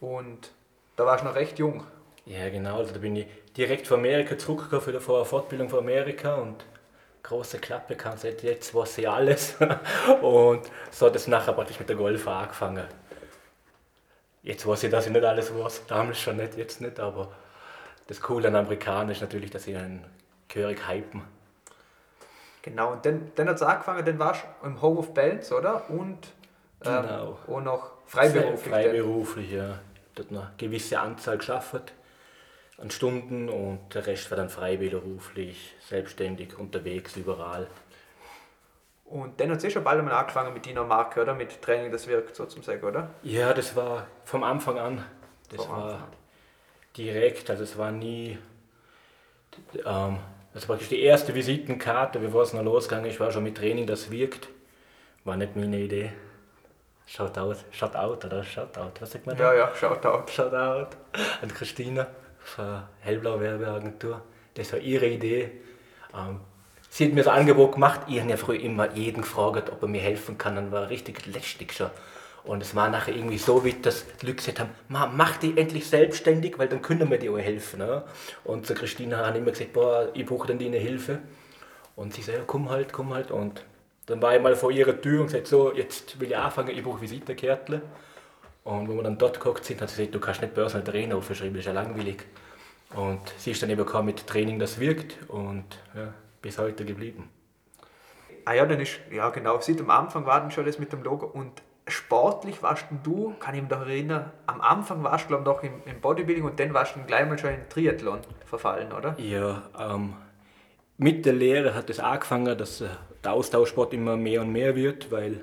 Und 0.00 0.50
da 0.96 1.06
warst 1.06 1.22
du 1.24 1.28
noch 1.28 1.34
recht 1.36 1.58
jung. 1.58 1.84
Ja, 2.26 2.48
genau. 2.50 2.78
Also 2.78 2.92
da 2.92 2.98
bin 2.98 3.16
ich 3.16 3.26
direkt 3.56 3.86
von 3.86 4.00
Amerika 4.00 4.36
zurückgekommen 4.36 4.82
für 4.82 4.90
eine 4.90 5.24
Fortbildung 5.24 5.68
von 5.70 5.78
Amerika 5.78 6.34
und 6.34 6.64
große 7.28 7.58
Klappe 7.58 7.94
kam 7.94 8.16
jetzt 8.42 8.74
weiß 8.74 8.98
ich 8.98 9.08
alles. 9.08 9.56
und 10.22 10.62
so 10.90 11.06
hat 11.06 11.16
es 11.16 11.26
nachher 11.26 11.52
praktisch 11.52 11.78
mit 11.78 11.88
der 11.88 11.96
Golf 11.96 12.26
angefangen. 12.26 12.86
Jetzt 14.42 14.66
weiß 14.66 14.84
ich, 14.84 14.90
dass 14.90 15.06
ich 15.06 15.12
nicht 15.12 15.24
alles 15.24 15.54
weiß. 15.54 15.82
Damals 15.86 16.18
schon 16.18 16.38
nicht, 16.38 16.56
jetzt 16.56 16.80
nicht, 16.80 16.98
aber 16.98 17.30
das 18.06 18.20
Coole 18.20 18.48
an 18.48 18.56
Amerikanern 18.56 19.10
ist 19.10 19.20
natürlich, 19.20 19.50
dass 19.50 19.64
sie 19.64 19.76
einen 19.76 20.04
gehörig 20.48 20.88
hypen. 20.88 21.22
Genau, 22.62 22.92
und 22.92 23.04
dann, 23.04 23.30
dann 23.34 23.48
hat 23.48 23.56
es 23.56 23.62
angefangen, 23.62 24.04
dann 24.04 24.18
warst 24.18 24.44
du 24.62 24.66
im 24.66 24.80
Home 24.80 24.98
of 24.98 25.12
Balance, 25.12 25.54
oder? 25.54 25.88
Und 25.90 26.28
ähm, 26.84 27.02
Genau. 27.02 27.38
auch 27.46 27.60
noch 27.60 27.90
freiberuflich. 28.06 28.72
Freiberuflich, 28.72 29.52
ja. 29.52 29.78
Dort 30.14 30.30
eine 30.30 30.50
gewisse 30.56 30.98
Anzahl 30.98 31.38
geschafft 31.38 31.92
an 32.78 32.90
Stunden 32.90 33.48
und 33.48 33.80
der 33.94 34.06
Rest 34.06 34.30
war 34.30 34.38
dann 34.38 34.48
freiberuflich, 34.48 35.74
selbstständig, 35.80 36.56
unterwegs, 36.58 37.16
überall. 37.16 37.66
Und 39.04 39.40
dann 39.40 39.50
hat 39.50 39.58
es 39.58 39.64
eh 39.64 39.70
schon 39.70 39.84
bald 39.84 39.98
einmal 39.98 40.14
angefangen 40.14 40.52
mit 40.52 40.66
deiner 40.66 40.84
Marke, 40.84 41.22
oder? 41.22 41.34
Mit 41.34 41.60
Training, 41.60 41.90
das 41.90 42.06
wirkt 42.06 42.36
sozusagen, 42.36 42.84
oder? 42.84 43.10
Ja, 43.22 43.52
das 43.52 43.74
war 43.74 44.06
vom 44.24 44.44
Anfang 44.44 44.78
an. 44.78 45.04
Das 45.50 45.64
Vom 45.64 45.76
war 45.76 46.08
direkt, 46.96 47.50
also 47.50 47.64
es 47.64 47.76
war 47.76 47.90
nie. 47.90 48.38
Ähm, 49.84 50.18
das 50.54 50.68
war 50.68 50.76
praktisch 50.76 50.90
die 50.90 51.02
erste 51.02 51.34
Visitenkarte, 51.34 52.18
bevor 52.18 52.42
es 52.42 52.52
noch 52.52 52.62
losgegangen 52.62 53.10
ist, 53.10 53.18
war 53.18 53.32
schon 53.32 53.44
mit 53.44 53.56
Training, 53.56 53.86
das 53.86 54.10
wirkt. 54.10 54.48
War 55.24 55.36
nicht 55.36 55.56
meine 55.56 55.78
Idee. 55.78 56.12
Shoutout, 57.06 57.56
Shoutout 57.70 58.26
oder 58.26 58.44
Shoutout, 58.44 59.00
was 59.00 59.10
sagt 59.10 59.26
man 59.26 59.36
da? 59.36 59.54
Ja, 59.54 59.58
ja, 59.58 59.74
schaut 59.74 60.04
out. 60.04 60.30
Shoutout 60.30 60.96
an 61.40 61.48
Christina 61.54 62.06
von 62.40 62.82
Hellblau 63.00 63.40
Werbeagentur. 63.40 64.22
Das 64.54 64.72
war 64.72 64.80
ihre 64.80 65.06
Idee. 65.06 65.50
Ähm, 66.14 66.40
sie 66.90 67.06
hat 67.06 67.12
mir 67.12 67.22
das 67.22 67.32
Angebot 67.32 67.72
gemacht. 67.72 68.00
Ich 68.08 68.20
habe 68.20 68.30
ja 68.30 68.36
früher 68.36 68.60
immer 68.60 68.92
jeden 68.92 69.22
gefragt, 69.22 69.70
ob 69.70 69.82
er 69.82 69.88
mir 69.88 70.00
helfen 70.00 70.38
kann. 70.38 70.56
Dann 70.56 70.72
war 70.72 70.88
richtig 70.90 71.26
lästig 71.26 71.72
schon. 71.72 71.90
Und 72.44 72.62
es 72.62 72.74
war 72.74 72.88
nachher 72.88 73.14
irgendwie 73.14 73.38
so 73.38 73.62
dass 73.82 74.06
die 74.20 74.26
Leute 74.26 74.36
gesagt 74.36 74.60
haben, 74.60 74.70
"Ma, 74.88 75.06
mach 75.06 75.36
die 75.36 75.56
endlich 75.56 75.86
selbstständig, 75.86 76.58
weil 76.58 76.68
dann 76.68 76.80
können 76.80 77.10
wir 77.10 77.18
dir 77.18 77.32
auch 77.32 77.38
helfen. 77.38 77.80
Ne? 77.80 78.04
Und 78.44 78.66
zu 78.66 78.74
Christina 78.74 79.28
ich 79.30 79.36
immer 79.36 79.50
gesagt, 79.50 79.72
boah, 79.74 80.08
ich 80.14 80.24
brauche 80.24 80.46
dann 80.46 80.58
deine 80.58 80.78
Hilfe. 80.78 81.18
Und 81.94 82.14
sie 82.14 82.22
sagt, 82.22 82.38
ja, 82.38 82.44
komm 82.46 82.70
halt, 82.70 82.92
komm 82.92 83.12
halt. 83.12 83.30
Und 83.30 83.62
dann 84.06 84.22
war 84.22 84.34
ich 84.34 84.40
mal 84.40 84.56
vor 84.56 84.70
ihrer 84.70 84.98
Tür 84.98 85.20
und 85.20 85.26
gesagt, 85.26 85.46
so, 85.46 85.74
jetzt 85.74 86.18
will 86.20 86.28
ich 86.28 86.36
anfangen, 86.36 86.70
ich 86.70 86.82
brauche 86.82 87.00
Visitenkärtchen. 87.00 87.82
Und 88.68 88.86
wo 88.86 88.96
wir 88.96 89.02
dann 89.02 89.16
dort 89.16 89.40
geguckt 89.40 89.64
sind, 89.64 89.80
hat 89.80 89.88
sie 89.88 89.96
gesagt, 89.96 90.14
du 90.14 90.20
kannst 90.20 90.42
nicht 90.42 90.52
Personal 90.52 90.84
Trainer 90.84 91.16
aufschreiben, 91.16 91.54
das 91.54 91.60
ist 91.60 91.66
ja 91.68 91.72
langweilig. 91.72 92.26
Und 92.94 93.20
sie 93.38 93.52
ist 93.52 93.62
dann 93.62 93.70
eben 93.70 93.82
gekommen 93.82 94.04
mit 94.04 94.26
Training, 94.26 94.58
das 94.58 94.78
wirkt 94.78 95.16
und 95.28 95.64
ja, 95.94 96.12
bis 96.42 96.58
heute 96.58 96.84
geblieben. 96.84 97.30
Ah 98.44 98.52
ja, 98.52 98.66
dann 98.66 98.78
ist, 98.78 99.00
ja 99.10 99.30
genau, 99.30 99.58
seit 99.60 99.80
am 99.80 99.88
Anfang 99.88 100.26
war 100.26 100.40
dann 100.40 100.50
schon 100.50 100.66
das 100.66 100.78
mit 100.78 100.92
dem 100.92 101.02
Logo. 101.02 101.24
Und 101.24 101.62
sportlich 101.86 102.62
warst 102.62 102.84
du, 103.04 103.34
kann 103.40 103.54
ich 103.54 103.62
mich 103.62 103.70
noch 103.70 103.80
erinnern, 103.80 104.32
am 104.46 104.60
Anfang 104.60 105.02
warst 105.02 105.30
du 105.30 105.38
glaube 105.38 105.44
ich 105.44 105.46
noch 105.46 105.62
im, 105.62 105.90
im 105.90 106.02
Bodybuilding 106.02 106.44
und 106.44 106.60
dann 106.60 106.74
warst 106.74 106.94
du 106.94 107.00
gleich 107.06 107.26
mal 107.26 107.38
schon 107.38 107.54
in 107.54 107.66
Triathlon 107.70 108.20
verfallen, 108.44 108.92
oder? 108.92 109.18
Ja, 109.18 109.62
ähm, 109.80 110.12
mit 110.98 111.24
der 111.24 111.32
Lehre 111.32 111.74
hat 111.74 111.88
es 111.88 112.00
angefangen, 112.00 112.58
dass 112.58 112.82
äh, 112.82 112.88
der 113.24 113.32
Austauschsport 113.32 113.94
immer 113.94 114.18
mehr 114.18 114.42
und 114.42 114.52
mehr 114.52 114.76
wird, 114.76 115.10
weil 115.10 115.40
das, 115.40 115.42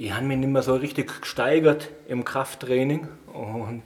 ich 0.00 0.14
habe 0.14 0.24
mich 0.24 0.38
nicht 0.38 0.48
mehr 0.48 0.62
so 0.62 0.76
richtig 0.76 1.20
gesteigert 1.20 1.90
im 2.08 2.24
Krafttraining 2.24 3.06
und 3.34 3.82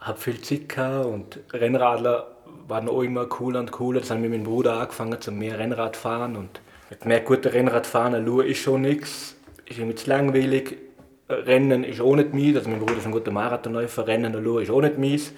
habe 0.00 0.18
viel 0.18 0.40
gehabt 0.66 1.06
und 1.06 1.38
Rennradler 1.52 2.26
waren 2.66 2.88
auch 2.88 3.02
immer 3.02 3.26
cooler 3.26 3.60
und 3.60 3.70
cooler. 3.70 4.00
Das 4.00 4.10
haben 4.10 4.24
wir 4.24 4.28
mit 4.28 4.40
meinem 4.40 4.52
Bruder 4.52 4.80
angefangen 4.80 5.20
zum 5.20 5.38
mehr 5.38 5.56
Rennrad 5.56 5.96
fahren 5.96 6.34
und 6.34 6.60
mit 6.90 7.04
mehr 7.04 7.20
guter 7.20 7.52
Rennradfahren 7.52 8.14
allein 8.14 8.48
ist 8.48 8.58
schon 8.58 8.82
nichts, 8.82 9.36
ist 9.66 9.78
irgendwie 9.78 9.94
zu 9.94 10.10
langweilig. 10.10 10.78
Rennen 11.28 11.84
ist 11.84 12.00
auch 12.00 12.16
nicht 12.16 12.34
mies, 12.34 12.56
also 12.56 12.68
mein 12.68 12.80
Bruder 12.80 12.96
ist 12.96 13.06
ein 13.06 13.12
guter 13.12 13.30
Marathonläufer, 13.30 14.08
Rennen 14.08 14.34
allein 14.34 14.64
ist 14.64 14.70
auch 14.70 14.80
nicht 14.80 14.98
mies. 14.98 15.32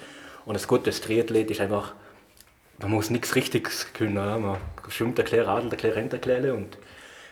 Und 0.45 0.55
das 0.55 0.67
Gute 0.67 0.89
Triathlet 0.89 1.51
ist 1.51 1.61
einfach, 1.61 1.93
man 2.79 2.89
muss 2.89 3.11
nichts 3.11 3.35
Richtiges 3.35 3.93
können. 3.93 4.15
Man 4.15 4.57
schwimmt 4.89 5.19
ein 5.19 5.25
kleines 5.25 5.47
Radl, 5.47 5.69
ein 5.71 6.11
ein 6.11 6.19
kleines. 6.19 6.51
Und 6.51 6.79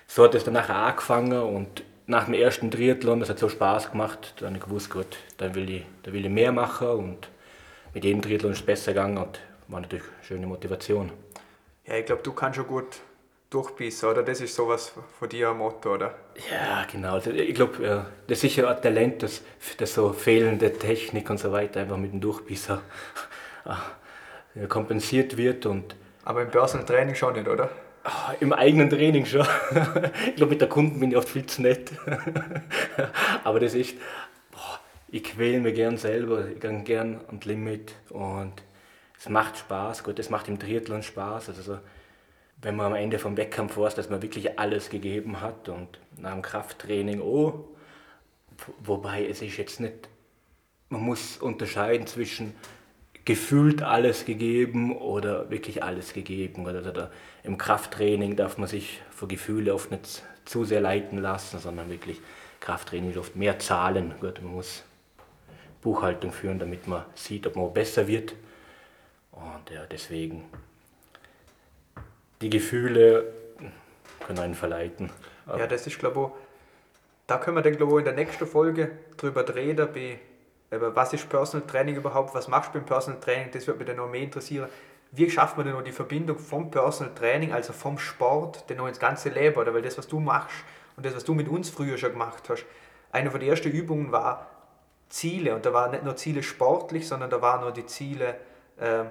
so 0.05 0.23
hat 0.23 0.35
es 0.35 0.43
dann 0.43 0.53
nachher 0.53 0.75
angefangen 0.75 1.41
und 1.41 1.83
nach 2.07 2.25
dem 2.25 2.33
ersten 2.33 2.71
Triathlon, 2.71 3.19
das 3.19 3.29
hat 3.29 3.39
so 3.39 3.49
Spaß 3.49 3.91
gemacht, 3.91 4.33
dann 4.39 4.49
habe 4.49 4.57
ich 4.57 4.63
gewusst, 4.63 4.89
gut, 4.89 5.17
dann 5.37 5.55
will 5.55 5.69
ich, 5.69 5.85
da 6.03 6.11
will 6.13 6.25
ich 6.25 6.31
mehr 6.31 6.51
machen 6.51 6.87
und 6.89 7.29
mit 7.93 8.03
jedem 8.03 8.21
Triathlon 8.21 8.51
ist 8.51 8.59
es 8.59 8.65
besser 8.65 8.93
gegangen 8.93 9.17
und 9.17 9.39
war 9.67 9.79
natürlich 9.81 10.05
eine 10.05 10.23
schöne 10.23 10.47
Motivation. 10.47 11.11
Ja, 11.85 11.95
ich 11.95 12.05
glaube, 12.05 12.21
du 12.23 12.33
kannst 12.33 12.57
schon 12.57 12.67
gut 12.67 12.99
durchbissen, 13.49 14.09
oder? 14.09 14.23
Das 14.23 14.39
ist 14.41 14.55
sowas 14.55 14.93
von 15.19 15.29
dir 15.29 15.49
ein 15.49 15.57
Motto, 15.57 15.93
oder? 15.93 16.15
Ja, 16.49 16.85
genau. 16.89 17.13
Also 17.15 17.31
Ich 17.31 17.53
glaube, 17.53 18.05
das 18.27 18.37
ist 18.37 18.41
sicher 18.41 18.69
ein 18.69 18.81
Talent, 18.81 19.23
dass, 19.23 19.41
dass 19.77 19.93
so 19.93 20.13
fehlende 20.13 20.71
Technik 20.73 21.29
und 21.29 21.37
so 21.37 21.51
weiter 21.51 21.81
einfach 21.81 21.97
mit 21.97 22.13
dem 22.13 22.21
Durchbisser 22.21 22.81
ja, 23.65 24.65
kompensiert 24.69 25.37
wird 25.37 25.65
und 25.65 25.95
Aber 26.23 26.41
im 26.41 26.49
Personal 26.49 26.85
Training 26.85 27.15
schon 27.15 27.33
nicht, 27.33 27.47
oder? 27.47 27.69
Ah, 28.03 28.33
Im 28.39 28.51
eigenen 28.51 28.89
Training 28.89 29.25
schon. 29.25 29.45
ich 30.27 30.35
glaube, 30.35 30.51
mit 30.51 30.61
der 30.61 30.69
Kunden 30.69 30.99
bin 30.99 31.11
ich 31.11 31.17
oft 31.17 31.29
viel 31.29 31.45
zu 31.45 31.61
nett. 31.61 31.91
Aber 33.43 33.59
das 33.59 33.75
ist, 33.75 33.95
boah, 34.51 34.79
ich 35.09 35.23
quäle 35.23 35.59
mich 35.59 35.75
gern 35.75 35.97
selber, 35.97 36.47
ich 36.47 36.59
gehe 36.59 36.81
gern 36.81 37.21
am 37.27 37.39
Limit 37.43 37.93
und 38.09 38.53
es 39.19 39.29
macht 39.29 39.59
Spaß. 39.59 40.03
Gut, 40.03 40.17
es 40.17 40.31
macht 40.31 40.47
im 40.47 40.57
Triathlon 40.57 41.03
Spaß. 41.03 41.49
Also 41.49 41.61
so, 41.61 41.79
wenn 42.61 42.75
man 42.75 42.87
am 42.87 42.95
Ende 42.95 43.19
vom 43.19 43.37
Wettkampf 43.37 43.77
weiß, 43.77 43.93
dass 43.93 44.09
man 44.09 44.23
wirklich 44.23 44.57
alles 44.57 44.89
gegeben 44.89 45.41
hat 45.41 45.69
und 45.69 45.99
nach 46.17 46.33
dem 46.33 46.41
Krafttraining 46.41 47.21
auch. 47.21 47.65
Wobei 48.79 49.27
es 49.27 49.43
ist 49.43 49.57
jetzt 49.57 49.79
nicht, 49.79 50.09
man 50.89 51.01
muss 51.01 51.37
unterscheiden 51.37 52.07
zwischen 52.07 52.55
gefühlt 53.25 53.83
alles 53.83 54.25
gegeben 54.25 54.95
oder 54.95 55.49
wirklich 55.49 55.83
alles 55.83 56.13
gegeben. 56.13 56.65
Oder, 56.65 56.79
oder 56.87 57.11
im 57.43 57.57
Krafttraining 57.57 58.35
darf 58.35 58.57
man 58.57 58.67
sich 58.67 59.01
vor 59.09 59.27
Gefühle 59.27 59.73
oft 59.73 59.91
nicht 59.91 60.23
zu 60.45 60.65
sehr 60.65 60.81
leiten 60.81 61.19
lassen, 61.19 61.59
sondern 61.59 61.89
wirklich 61.89 62.19
Krafttraining 62.59 63.17
oft 63.17 63.35
mehr 63.35 63.59
Zahlen. 63.59 64.13
Gut, 64.19 64.41
man 64.41 64.53
muss 64.53 64.83
Buchhaltung 65.81 66.31
führen, 66.31 66.59
damit 66.59 66.87
man 66.87 67.05
sieht, 67.15 67.47
ob 67.47 67.55
man 67.55 67.73
besser 67.73 68.07
wird. 68.07 68.33
Und 69.31 69.69
ja, 69.73 69.85
deswegen 69.89 70.43
die 72.41 72.49
Gefühle 72.49 73.25
können 74.25 74.39
einen 74.39 74.55
verleiten. 74.55 75.09
Ja, 75.47 75.67
das 75.67 75.87
ist, 75.87 75.99
glaube 75.99 76.31
ich, 76.33 77.27
da 77.27 77.37
können 77.37 77.57
wir 77.57 77.61
dann, 77.61 77.77
glaube 77.77 77.93
ich, 77.93 77.97
in 77.99 78.05
der 78.05 78.13
nächsten 78.13 78.45
Folge 78.45 78.91
drüber 79.17 79.47
reden, 79.55 79.87
über 80.71 80.95
was 80.95 81.13
ist 81.13 81.29
Personal 81.29 81.67
Training 81.67 81.95
überhaupt, 81.95 82.33
was 82.33 82.47
machst 82.47 82.69
du 82.69 82.79
beim 82.79 82.85
Personal 82.85 83.19
Training, 83.19 83.51
das 83.51 83.67
wird 83.67 83.77
mich 83.77 83.87
dann 83.87 83.97
noch 83.97 84.09
mehr 84.09 84.21
interessieren. 84.21 84.69
Wie 85.11 85.29
schafft 85.29 85.57
man 85.57 85.65
denn 85.65 85.75
noch 85.75 85.83
die 85.83 85.91
Verbindung 85.91 86.39
vom 86.39 86.71
Personal 86.71 87.13
Training, 87.13 87.51
also 87.51 87.73
vom 87.73 87.97
Sport, 87.97 88.69
denn 88.69 88.77
noch 88.77 88.87
ins 88.87 88.99
ganze 88.99 89.29
Leben, 89.29 89.57
oder? 89.57 89.73
Weil 89.73 89.81
das, 89.81 89.97
was 89.97 90.07
du 90.07 90.21
machst 90.21 90.55
und 90.95 91.05
das, 91.05 91.13
was 91.15 91.25
du 91.25 91.33
mit 91.33 91.49
uns 91.49 91.69
früher 91.69 91.97
schon 91.97 92.13
gemacht 92.13 92.43
hast, 92.49 92.65
eine 93.11 93.29
von 93.29 93.41
den 93.41 93.49
ersten 93.49 93.69
Übungen 93.69 94.13
war 94.13 94.47
Ziele 95.09 95.53
und 95.53 95.65
da 95.65 95.73
waren 95.73 95.91
nicht 95.91 96.05
nur 96.05 96.15
Ziele 96.15 96.41
sportlich, 96.41 97.05
sondern 97.05 97.29
da 97.29 97.41
waren 97.41 97.59
nur 97.61 97.71
die 97.71 97.85
Ziele 97.85 98.35
äh, 98.77 99.03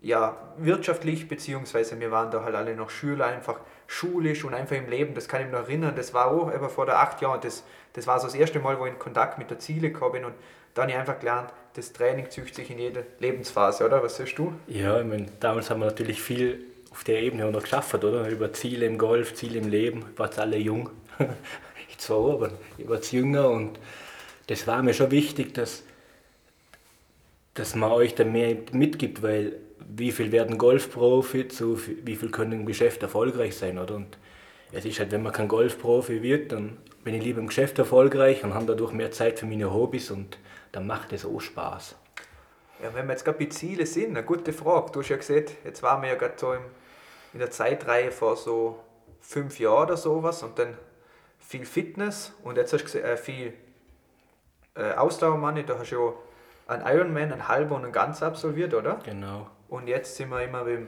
ja, 0.00 0.36
wirtschaftlich, 0.58 1.26
beziehungsweise 1.26 1.98
wir 1.98 2.10
waren 2.10 2.30
da 2.30 2.44
halt 2.44 2.54
alle 2.54 2.76
noch 2.76 2.90
Schüler, 2.90 3.26
einfach 3.26 3.60
schulisch 3.88 4.44
und 4.44 4.54
einfach 4.54 4.76
im 4.76 4.88
Leben, 4.88 5.14
das 5.14 5.26
kann 5.26 5.40
ich 5.40 5.46
mir 5.46 5.54
noch 5.54 5.66
erinnern, 5.66 5.94
das 5.96 6.14
war 6.14 6.30
auch 6.30 6.54
eben 6.54 6.68
vor 6.68 6.86
der 6.86 7.00
acht 7.00 7.20
Jahren, 7.20 7.40
das, 7.40 7.64
das 7.94 8.06
war 8.06 8.20
so 8.20 8.26
das 8.26 8.34
erste 8.34 8.60
Mal, 8.60 8.78
wo 8.78 8.86
ich 8.86 8.92
in 8.92 8.98
Kontakt 8.98 9.38
mit 9.38 9.50
der 9.50 9.58
Ziele 9.58 9.90
gekommen 9.90 10.12
bin 10.12 10.24
und 10.26 10.34
da 10.74 10.82
habe 10.82 10.92
ich 10.92 10.98
einfach 10.98 11.18
gelernt, 11.18 11.50
das 11.74 11.92
Training 11.92 12.30
züchtet 12.30 12.54
sich 12.54 12.70
in 12.70 12.78
jeder 12.78 13.02
Lebensphase, 13.18 13.84
oder? 13.84 14.02
Was 14.02 14.18
siehst 14.18 14.38
du? 14.38 14.52
Ja, 14.68 15.00
ich 15.00 15.06
meine, 15.06 15.26
damals 15.40 15.70
haben 15.70 15.80
wir 15.80 15.86
natürlich 15.86 16.20
viel 16.20 16.66
auf 16.90 17.02
der 17.02 17.22
Ebene 17.22 17.46
auch 17.46 17.50
noch 17.50 17.62
geschafft, 17.62 17.94
oder? 17.94 18.28
Über 18.28 18.52
Ziele 18.52 18.86
im 18.86 18.98
Golf, 18.98 19.34
Ziele 19.34 19.58
im 19.58 19.68
Leben, 19.68 20.04
ich 20.12 20.18
war 20.18 20.26
jetzt 20.26 20.38
alle 20.38 20.58
jung, 20.58 20.90
ich 21.88 21.98
zwar 21.98 22.18
auch, 22.18 22.34
aber 22.34 22.50
ich 22.76 22.88
war 22.88 23.00
jünger 23.00 23.48
und 23.48 23.78
das 24.48 24.66
war 24.66 24.82
mir 24.82 24.92
schon 24.92 25.10
wichtig, 25.10 25.54
dass, 25.54 25.82
dass 27.54 27.74
man 27.74 27.90
euch 27.90 28.14
da 28.14 28.24
mehr 28.24 28.54
mitgibt, 28.72 29.22
weil 29.22 29.54
wie 29.86 30.12
viel 30.12 30.32
werden 30.32 30.58
Golfprofi, 30.58 31.48
zu 31.48 31.78
wie 32.04 32.16
viel 32.16 32.30
können 32.30 32.52
im 32.52 32.66
Geschäft 32.66 33.02
erfolgreich 33.02 33.56
sein, 33.56 33.78
oder? 33.78 33.96
Und 33.96 34.18
es 34.72 34.84
ist 34.84 34.98
halt, 34.98 35.12
wenn 35.12 35.22
man 35.22 35.32
kein 35.32 35.48
Golfprofi 35.48 36.22
wird, 36.22 36.52
dann 36.52 36.76
bin 37.04 37.14
ich 37.14 37.22
lieber 37.22 37.40
im 37.40 37.46
Geschäft 37.46 37.78
erfolgreich 37.78 38.44
und 38.44 38.54
habe 38.54 38.66
dadurch 38.66 38.92
mehr 38.92 39.10
Zeit 39.10 39.38
für 39.38 39.46
meine 39.46 39.72
Hobbys 39.72 40.10
und 40.10 40.38
dann 40.72 40.86
macht 40.86 41.12
es 41.12 41.24
auch 41.24 41.40
Spaß. 41.40 41.96
Ja, 42.82 42.94
wenn 42.94 43.06
wir 43.06 43.12
jetzt 43.12 43.24
gerade 43.24 43.38
bei 43.38 43.46
Ziele 43.46 43.86
sind, 43.86 44.10
eine 44.10 44.24
gute 44.24 44.52
Frage. 44.52 44.92
Du 44.92 45.00
hast 45.00 45.08
ja 45.08 45.16
gesehen, 45.16 45.46
jetzt 45.64 45.82
waren 45.82 46.02
wir 46.02 46.10
ja 46.10 46.14
gerade 46.14 46.34
so 46.36 46.52
im, 46.52 46.62
in 47.32 47.40
der 47.40 47.50
Zeitreihe 47.50 48.10
vor 48.12 48.36
so 48.36 48.78
fünf 49.20 49.58
Jahren 49.58 49.84
oder 49.84 49.96
sowas 49.96 50.42
und 50.42 50.58
dann 50.58 50.76
viel 51.38 51.64
Fitness 51.64 52.34
und 52.42 52.56
jetzt 52.56 52.72
hast 52.72 52.82
du 52.82 52.84
gesehen, 52.84 53.04
äh, 53.04 53.16
viel 53.16 53.54
äh, 54.74 54.92
Ausdauermann, 54.92 55.64
da 55.66 55.78
hast 55.78 55.90
du 55.90 55.96
ja 55.96 56.12
einen 56.68 56.86
Ironman, 56.86 57.32
einen 57.32 57.48
halben 57.48 57.72
und 57.72 57.84
einen 57.84 57.92
ganz 57.92 58.22
absolviert, 58.22 58.74
oder? 58.74 58.98
Genau. 59.04 59.48
Und 59.68 59.86
jetzt 59.88 60.16
sind 60.16 60.30
wir 60.30 60.42
immer 60.42 60.64
beim, 60.64 60.86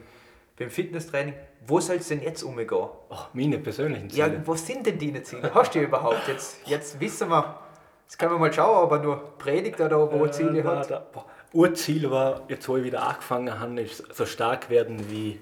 beim 0.58 0.70
Fitnesstraining. 0.70 1.34
Wo 1.66 1.80
soll 1.80 1.96
es 1.96 2.08
denn 2.08 2.22
jetzt 2.22 2.42
umgehen? 2.42 2.68
Ach, 3.10 3.28
meine 3.34 3.58
persönlichen 3.58 4.08
Ja, 4.10 4.26
Ziele. 4.26 4.42
wo 4.46 4.54
sind 4.54 4.86
denn 4.86 4.98
deine 4.98 5.22
Ziele? 5.22 5.50
Hast 5.54 5.74
du 5.74 5.78
die 5.78 5.84
überhaupt? 5.84 6.26
Jetzt, 6.28 6.66
jetzt 6.66 6.98
wissen 7.00 7.28
wir, 7.28 7.58
jetzt 8.06 8.18
können 8.18 8.32
wir 8.32 8.38
mal 8.38 8.52
schauen, 8.52 8.84
ob 8.84 8.92
er 8.92 8.98
nur 9.00 9.36
predigt 9.38 9.80
oder 9.80 10.10
wo 10.10 10.24
er 10.24 10.32
Ziele 10.32 10.60
Äh, 10.60 10.62
da, 10.62 10.76
hat. 10.78 10.90
da. 10.90 11.06
Urziel 11.52 12.10
war, 12.10 12.42
jetzt 12.48 12.68
wo 12.68 12.76
ich 12.76 12.84
wieder 12.84 13.02
angefangen 13.06 13.58
habe, 13.58 13.80
ist 13.82 14.04
so 14.14 14.24
stark 14.24 14.70
werden 14.70 15.10
wie, 15.10 15.40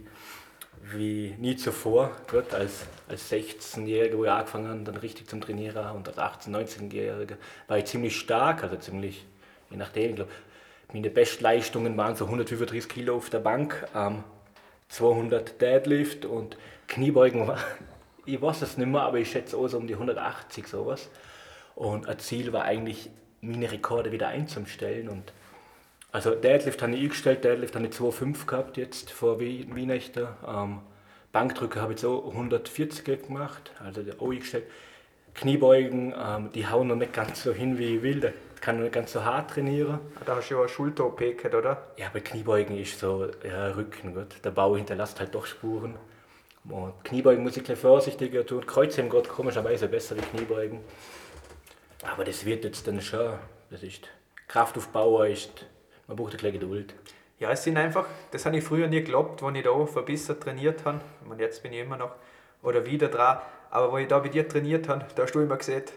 wie 0.83 1.35
nie 1.38 1.54
zuvor. 1.54 2.11
Gut, 2.30 2.52
als, 2.54 2.87
als 3.09 3.30
16-Jähriger, 3.30 4.16
wo 4.16 4.25
ich 4.25 4.30
angefangen 4.30 4.68
habe, 4.68 4.80
dann 4.80 4.97
richtig 4.97 5.28
zum 5.28 5.40
Trainieren 5.40 5.95
und 5.95 6.09
als 6.09 6.16
18-, 6.47 6.49
19-Jähriger 6.50 7.37
war 7.68 7.78
ich 7.78 7.85
ziemlich 7.85 8.18
stark, 8.18 8.62
also 8.62 8.76
ziemlich, 8.76 9.26
je 9.71 9.76
nachdem, 9.76 10.11
ich 10.11 10.16
glaube, 10.16 10.30
meine 10.92 11.11
Bestleistungen 11.11 11.97
waren 11.97 12.16
so 12.16 12.25
135 12.25 12.88
Kilo 12.88 13.16
auf 13.16 13.30
der 13.30 13.40
Bank, 13.40 13.87
ähm, 13.95 14.25
200 14.88 15.61
Deadlift 15.61 16.25
und 16.25 16.57
Kniebeugen 16.87 17.47
war, 17.47 17.59
ich 18.26 18.40
weiß 18.40 18.62
es 18.62 18.78
nicht 18.78 18.88
mehr, 18.88 19.02
aber 19.02 19.18
ich 19.18 19.30
schätze 19.30 19.57
auch 19.57 19.68
so 19.68 19.76
um 19.76 19.87
die 19.87 19.95
180 19.95 20.66
sowas. 20.66 21.11
Und 21.75 22.09
ein 22.09 22.18
Ziel 22.18 22.52
war 22.52 22.64
eigentlich, 22.64 23.11
meine 23.40 23.71
Rekorde 23.71 24.11
wieder 24.11 24.28
einzustellen. 24.28 25.09
Und 25.09 25.33
also 26.11 26.35
Deadlift 26.35 26.83
habe 26.83 26.92
ich 26.95 27.02
eingestellt, 27.02 27.45
Deadlift 27.45 27.75
habe 27.76 27.87
ich 27.87 27.92
2,5 27.92 28.47
gehabt 28.47 28.76
jetzt 28.76 29.11
vor 29.12 29.38
Wie- 29.38 29.68
Weihnachten. 29.71 30.26
Ähm, 30.47 30.80
Bankdrücker 31.30 31.83
habe 31.83 31.92
ich 31.92 32.00
so 32.00 32.25
140 32.26 33.04
gemacht, 33.26 33.71
also 33.85 34.00
auch 34.18 34.30
eingestellt. 34.33 34.64
Kniebeugen, 35.35 36.14
ähm, 36.18 36.50
die 36.52 36.66
hauen 36.66 36.88
noch 36.88 36.97
nicht 36.97 37.12
ganz 37.12 37.42
so 37.45 37.52
hin, 37.52 37.78
wie 37.78 37.97
ich 37.97 38.02
will. 38.02 38.33
Kann 38.68 38.76
ich 38.76 38.82
nicht 38.82 38.92
ganz 38.92 39.12
so 39.14 39.25
hart 39.25 39.52
trainieren. 39.52 39.98
Da 40.26 40.37
hast 40.37 40.50
du 40.50 40.56
ja 40.56 40.60
eine 40.60 40.68
Schulter-OP 40.68 41.18
gehabt, 41.20 41.54
oder? 41.54 41.87
Ja, 41.96 42.10
bei 42.12 42.20
Kniebeugen 42.20 42.76
ist 42.76 42.98
so, 42.98 43.26
ja, 43.42 43.68
Rücken, 43.68 44.12
gut. 44.12 44.44
Der 44.44 44.50
Bau 44.50 44.76
hinterlässt 44.76 45.18
halt 45.20 45.34
doch 45.34 45.46
Spuren. 45.46 45.94
Und 46.68 47.02
Kniebeugen 47.02 47.42
muss 47.42 47.56
ich 47.56 47.64
gleich 47.64 47.78
vorsichtiger 47.78 48.44
tun. 48.44 48.66
Kreuzheben 48.66 49.08
geht 49.08 49.26
komischerweise 49.26 49.88
besser 49.88 50.18
wie 50.18 50.20
Kniebeugen. 50.20 50.80
Aber 52.12 52.25
das 52.25 52.44
wird 52.44 52.62
jetzt 52.62 52.87
dann 52.87 53.00
schon, 53.00 53.38
das 53.70 53.82
ist, 53.82 54.06
Kraftaufbau 54.48 55.22
ist, 55.22 55.64
man 56.06 56.18
braucht 56.18 56.34
ein 56.34 56.37
bisschen 56.37 56.60
Geduld. 56.60 56.94
Ja, 57.38 57.50
es 57.50 57.64
sind 57.64 57.78
einfach, 57.78 58.04
das 58.32 58.44
habe 58.44 58.58
ich 58.58 58.64
früher 58.64 58.88
nie 58.88 59.00
geglaubt, 59.00 59.42
als 59.42 59.56
ich 59.56 59.64
da 59.64 59.87
verbissert 59.87 60.42
trainiert 60.42 60.84
habe. 60.84 61.00
Ich 61.22 61.26
meine, 61.26 61.40
jetzt 61.40 61.62
bin 61.62 61.72
ich 61.72 61.80
immer 61.80 61.96
noch 61.96 62.10
oder 62.62 62.84
wieder 62.84 63.08
dran. 63.08 63.38
Aber 63.70 63.92
wo 63.92 63.96
ich 63.96 64.08
da 64.08 64.18
bei 64.18 64.28
dir 64.28 64.46
trainiert 64.46 64.90
habe, 64.90 65.06
da 65.14 65.22
hast 65.22 65.32
du 65.32 65.40
immer 65.40 65.56
gesagt, 65.56 65.94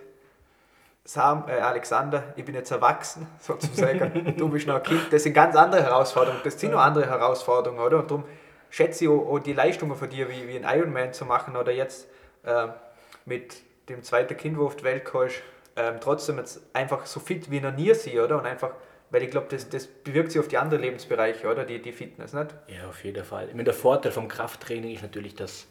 Sam, 1.04 1.46
äh, 1.48 1.54
Alexander, 1.54 2.24
ich 2.36 2.46
bin 2.46 2.56
jetzt 2.56 2.72
erwachsen, 2.72 3.28
sozusagen. 3.40 4.36
du 4.38 4.50
bist 4.50 4.68
noch 4.68 4.76
ein 4.76 4.84
Kind. 4.84 5.02
Das 5.12 5.24
sind 5.24 5.34
ganz 5.34 5.56
andere 5.56 5.84
Herausforderungen. 5.84 6.42
Das 6.44 6.60
sind 6.60 6.72
noch 6.72 6.80
andere 6.80 7.08
Herausforderungen, 7.08 7.82
oder? 7.82 8.00
Und 8.00 8.12
darum 8.12 8.24
schätze 8.70 9.06
ich 9.06 9.10
auch, 9.10 9.28
auch 9.28 9.40
die 9.40 9.54
Leistungen 9.54 9.96
von 9.96 10.10
dir, 10.10 10.30
wie, 10.30 10.48
wie 10.48 10.64
ein 10.64 10.78
Ironman 10.78 11.14
zu 11.14 11.26
machen 11.26 11.56
oder 11.56 11.72
jetzt 11.72 12.08
äh, 12.44 12.68
mit 13.26 13.56
dem 13.90 14.04
zweiten 14.04 14.38
Kind, 14.38 14.58
wo 14.58 14.66
auf 14.66 14.76
die 14.76 14.84
Welt 14.84 15.06
kommst, 15.06 15.42
ähm, 15.76 15.96
trotzdem 16.00 16.38
jetzt 16.38 16.62
einfach 16.74 17.06
so 17.06 17.20
fit 17.20 17.50
wie 17.50 17.60
noch 17.60 17.74
nie 17.74 17.94
sie, 17.94 18.20
oder? 18.20 18.38
Und 18.38 18.46
einfach, 18.46 18.72
weil 19.10 19.24
ich 19.24 19.32
glaube, 19.32 19.48
das, 19.50 19.70
das 19.70 19.88
bewirkt 19.88 20.32
sich 20.32 20.40
auf 20.40 20.48
die 20.48 20.58
anderen 20.58 20.84
Lebensbereiche, 20.84 21.50
oder? 21.50 21.66
Die, 21.66 21.82
die 21.82 21.92
Fitness, 21.92 22.34
nicht? 22.34 22.54
Ja, 22.68 22.88
auf 22.90 23.04
jeden 23.04 23.24
Fall. 23.26 23.48
Ich 23.48 23.54
meine, 23.54 23.66
der 23.66 23.74
Vorteil 23.74 24.12
vom 24.12 24.28
Krafttraining 24.28 24.94
ist 24.94 25.02
natürlich, 25.02 25.36
dass, 25.36 25.68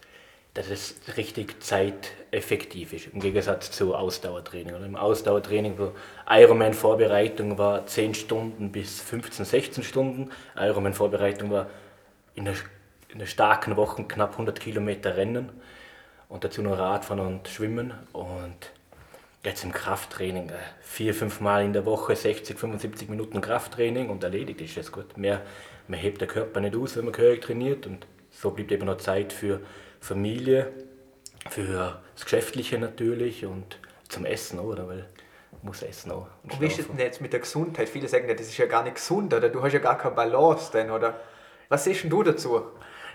dass 0.54 0.68
es 0.68 0.96
richtig 1.16 1.62
zeiteffektiv 1.62 2.92
ist, 2.92 3.08
im 3.12 3.20
Gegensatz 3.20 3.70
zu 3.70 3.94
Ausdauertraining. 3.94 4.74
Oder 4.74 4.84
Im 4.84 4.96
Ausdauertraining, 4.96 5.78
wo 5.78 5.92
Ironman-Vorbereitung 6.28 7.56
war 7.56 7.86
10 7.86 8.14
Stunden 8.14 8.72
bis 8.72 9.00
15, 9.00 9.44
16 9.44 9.84
Stunden. 9.84 10.30
Ironman-Vorbereitung 10.56 11.50
war 11.50 11.70
in 12.34 12.46
der, 12.46 12.54
in 13.10 13.20
der 13.20 13.26
starken 13.26 13.76
Woche 13.76 14.02
knapp 14.04 14.32
100 14.32 14.58
Kilometer 14.58 15.16
Rennen 15.16 15.50
und 16.28 16.42
dazu 16.42 16.62
noch 16.62 16.78
Radfahren 16.78 17.20
und 17.20 17.46
Schwimmen. 17.46 17.92
Und 18.12 18.72
jetzt 19.44 19.62
im 19.62 19.70
Krafttraining, 19.70 20.48
äh, 20.48 20.54
vier, 20.80 21.14
fünf 21.14 21.40
Mal 21.40 21.64
in 21.64 21.72
der 21.72 21.86
Woche 21.86 22.16
60, 22.16 22.58
75 22.58 23.08
Minuten 23.08 23.40
Krafttraining 23.40 24.10
und 24.10 24.24
erledigt 24.24 24.60
ist 24.60 24.76
das 24.76 24.90
gut. 24.90 25.16
Mehr, 25.16 25.42
mehr 25.86 26.00
hebt 26.00 26.20
der 26.20 26.28
Körper 26.28 26.58
nicht 26.60 26.74
aus, 26.74 26.96
wenn 26.96 27.04
man 27.04 27.12
gehörig 27.12 27.40
trainiert 27.40 27.86
und 27.86 28.04
so 28.32 28.50
bleibt 28.50 28.72
eben 28.72 28.86
noch 28.86 28.98
Zeit 28.98 29.32
für 29.32 29.60
Familie, 30.00 30.72
für 31.48 32.00
das 32.14 32.24
Geschäftliche 32.24 32.78
natürlich 32.78 33.46
und 33.46 33.78
zum 34.08 34.24
Essen, 34.24 34.58
oder? 34.58 34.88
Weil 34.88 35.08
man 35.52 35.62
muss 35.62 35.82
essen 35.82 36.10
auch. 36.12 36.26
Und 36.42 36.54
Und 36.54 36.60
wie 36.60 36.66
ist 36.66 36.78
es 36.78 36.86
denn 36.86 36.98
jetzt 36.98 37.20
mit 37.20 37.32
der 37.32 37.40
Gesundheit? 37.40 37.88
Viele 37.88 38.08
sagen, 38.08 38.28
ja, 38.28 38.34
das 38.34 38.48
ist 38.48 38.58
ja 38.58 38.66
gar 38.66 38.82
nicht 38.82 38.96
gesund, 38.96 39.32
oder? 39.32 39.48
Du 39.48 39.62
hast 39.62 39.72
ja 39.72 39.78
gar 39.78 39.98
keine 39.98 40.14
Balance, 40.14 40.70
denn, 40.72 40.90
oder? 40.90 41.20
Was 41.68 41.84
siehst 41.84 42.02
denn 42.02 42.10
du 42.10 42.22
dazu? 42.22 42.62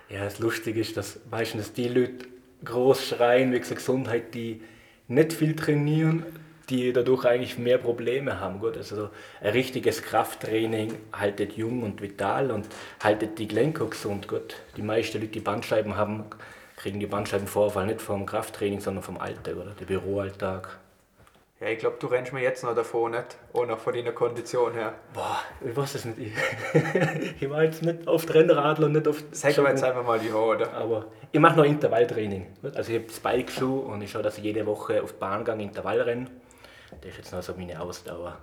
Ja, 0.10 0.24
das 0.24 0.40
Lustige 0.40 0.80
ist, 0.80 0.98
dass 0.98 1.20
meistens 1.30 1.74
die 1.74 1.88
Leute 1.88 2.28
groß 2.64 3.10
schreien 3.10 3.52
wegen 3.52 3.66
der 3.66 3.76
Gesundheit, 3.76 4.34
die 4.34 4.62
nicht 5.08 5.34
viel 5.34 5.56
trainieren, 5.56 6.26
die 6.70 6.94
dadurch 6.94 7.26
eigentlich 7.26 7.58
mehr 7.58 7.78
Probleme 7.78 8.40
haben. 8.40 8.60
Gut, 8.60 8.78
also 8.78 9.10
ein 9.42 9.52
richtiges 9.52 10.02
Krafttraining 10.02 10.94
haltet 11.14 11.54
jung 11.54 11.84
und 11.84 12.02
vital 12.02 12.52
und 12.52 12.68
haltet 13.04 13.38
die 13.38 13.48
Gelenke 13.48 13.86
gesund. 13.88 14.28
Gut, 14.28 14.56
die 14.78 14.82
meisten 14.82 15.20
Leute, 15.20 15.32
die 15.32 15.40
Bandscheiben 15.40 15.96
haben, 15.96 16.26
kriegen 16.86 17.00
die 17.00 17.08
Bandscheibenvorfall 17.08 17.88
nicht 17.88 18.00
vom 18.00 18.28
Krafttraining, 18.28 18.80
sondern 18.80 19.04
vom 19.04 19.18
Alltag 19.18 19.56
oder 19.56 19.72
der 19.72 19.86
Büroalltag. 19.86 20.78
Ja, 21.60 21.70
ich 21.70 21.80
glaube, 21.80 21.98
du 22.00 22.06
rennst 22.06 22.32
mir 22.32 22.44
jetzt 22.44 22.64
noch 22.64 22.76
davon, 22.76 23.14
nicht? 23.14 23.38
Auch 23.54 23.66
noch 23.66 23.80
von 23.80 23.92
deiner 23.92 24.12
Kondition 24.12 24.76
her. 24.76 24.94
Boah, 25.12 25.40
ich 25.68 25.76
weiß 25.76 25.96
es 25.96 26.06
nicht. 26.06 26.20
Ich, 26.20 27.42
ich 27.42 27.50
war 27.50 27.64
jetzt 27.64 27.82
nicht 27.82 28.08
auf 28.08 28.32
Rennradler 28.32 28.86
und 28.86 28.92
nicht 28.92 29.08
auf 29.08 29.24
Sag 29.32 29.58
mir 29.58 29.70
jetzt 29.70 29.84
einfach 29.84 30.06
mal 30.06 30.20
die 30.20 30.32
Haare, 30.32 30.46
oder? 30.46 30.74
Aber 30.74 31.08
ich 31.32 31.40
mache 31.40 31.58
noch 31.58 31.64
Intervalltraining. 31.64 32.56
Also 32.62 32.92
ich 32.92 33.00
habe 33.00 33.08
das 33.08 33.20
Bike-Schuh 33.20 33.80
und 33.80 34.04
ich 34.04 34.12
schaue, 34.12 34.22
dass 34.22 34.38
ich 34.38 34.44
jede 34.44 34.64
Woche 34.68 35.02
auf 35.02 35.14
die 35.14 35.18
Bahn 35.18 35.44
gehe, 35.44 35.56
Intervall 35.56 36.02
renne. 36.02 36.30
Das 37.02 37.10
ist 37.10 37.18
jetzt 37.18 37.32
noch 37.32 37.42
so 37.42 37.56
meine 37.56 37.82
Ausdauer. 37.82 38.38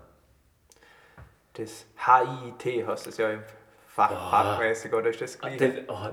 Das 1.52 1.87
HIIT 1.94 2.88
hast 2.88 3.06
du 3.06 3.11
es 3.11 3.18
ja 3.18 3.30
im 3.30 3.44
Fach, 3.87 4.11
fachmäßig, 4.11 4.92
oder 4.92 5.11
ist 5.11 5.20
das 5.20 5.38
gleich? 5.38 5.58
Das, 5.58 5.70
oh, 5.87 6.08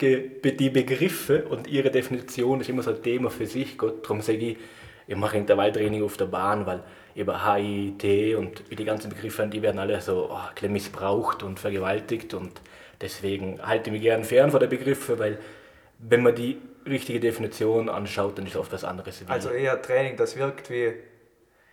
die 0.00 0.70
Begriffe 0.70 1.44
und 1.44 1.66
ihre 1.66 1.90
Definition 1.90 2.60
ist 2.60 2.68
immer 2.68 2.82
so 2.82 2.90
ein 2.90 3.02
Thema 3.02 3.30
für 3.30 3.46
sich. 3.46 3.78
Gott, 3.78 4.04
darum 4.04 4.20
sage 4.20 4.38
ich, 4.38 4.56
ich 5.06 5.16
mache 5.16 5.38
Intervalltraining 5.38 6.02
auf 6.02 6.16
der 6.16 6.26
Bahn, 6.26 6.66
weil 6.66 6.82
über 7.14 7.54
HIT 7.54 8.36
und 8.36 8.62
die 8.70 8.84
ganzen 8.84 9.08
Begriffe, 9.08 9.46
die 9.46 9.62
werden 9.62 9.78
alle 9.78 10.00
so 10.00 10.30
oh, 10.30 10.68
missbraucht 10.68 11.42
und 11.42 11.58
vergewaltigt 11.58 12.34
und 12.34 12.60
deswegen 13.00 13.58
halte 13.66 13.88
ich 13.88 13.92
mich 13.92 14.02
gern 14.02 14.24
fern 14.24 14.50
von 14.50 14.60
den 14.60 14.68
Begriffen, 14.68 15.18
weil 15.18 15.38
wenn 15.98 16.22
man 16.22 16.34
die 16.34 16.58
richtige 16.86 17.20
Definition 17.20 17.88
anschaut, 17.88 18.36
dann 18.36 18.46
ist 18.46 18.56
oft 18.56 18.72
was 18.72 18.84
anderes. 18.84 19.24
Also 19.28 19.48
eher 19.48 19.80
Training, 19.80 20.16
das 20.16 20.36
wirkt 20.36 20.68
wie 20.68 20.92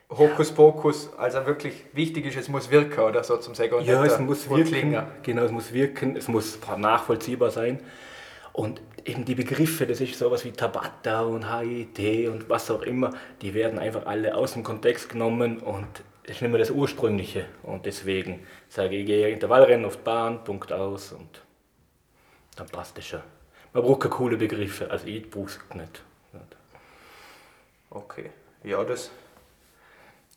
Hokuspokus, 0.09 1.11
also 1.17 1.45
wirklich 1.45 1.73
wichtig 1.93 2.25
ist, 2.27 2.37
es 2.37 2.47
muss 2.47 2.69
wirken 2.71 3.01
oder 3.01 3.23
so 3.23 3.37
zum 3.37 3.55
Sagen. 3.55 3.83
Ja, 3.83 4.05
es 4.05 4.19
muss 4.19 4.49
wirken. 4.49 4.95
Genau, 5.23 5.43
es 5.43 5.51
muss 5.51 5.73
wirken, 5.73 6.15
es 6.15 6.27
muss 6.27 6.59
nachvollziehbar 6.77 7.51
sein. 7.51 7.79
Und 8.53 8.81
eben 9.03 9.25
die 9.25 9.35
Begriffe, 9.35 9.85
das 9.87 9.99
ist 9.99 10.17
sowas 10.17 10.45
wie 10.45 10.51
Tabata 10.51 11.21
und 11.21 11.51
HIT 11.51 12.29
und 12.29 12.49
was 12.49 12.69
auch 12.71 12.83
immer, 12.83 13.11
die 13.41 13.53
werden 13.53 13.79
einfach 13.79 14.05
alle 14.05 14.35
aus 14.35 14.53
dem 14.53 14.63
Kontext 14.63 15.09
genommen 15.09 15.57
und 15.57 15.87
ist 16.23 16.41
nicht 16.41 16.51
mehr 16.51 16.59
das 16.59 16.71
Ursprüngliche. 16.71 17.45
Und 17.63 17.85
deswegen 17.85 18.45
sage 18.69 18.95
ich, 18.95 19.01
ich 19.01 19.07
gehe 19.07 19.29
Intervallrennen 19.29 19.85
auf 19.85 19.97
die 19.97 20.03
Bahn, 20.03 20.43
Punkt 20.43 20.71
aus 20.71 21.11
und 21.11 21.41
dann 22.55 22.67
passt 22.67 22.97
das 22.97 23.07
schon. 23.07 23.21
Man 23.73 23.83
braucht 23.83 24.01
keine 24.01 24.13
coole 24.13 24.37
Begriffe, 24.37 24.89
also 24.89 25.07
ich 25.07 25.29
brauche 25.29 25.47
es 25.47 25.59
nicht. 25.73 26.03
Okay, 27.89 28.31
ja, 28.63 28.83
das. 28.83 29.11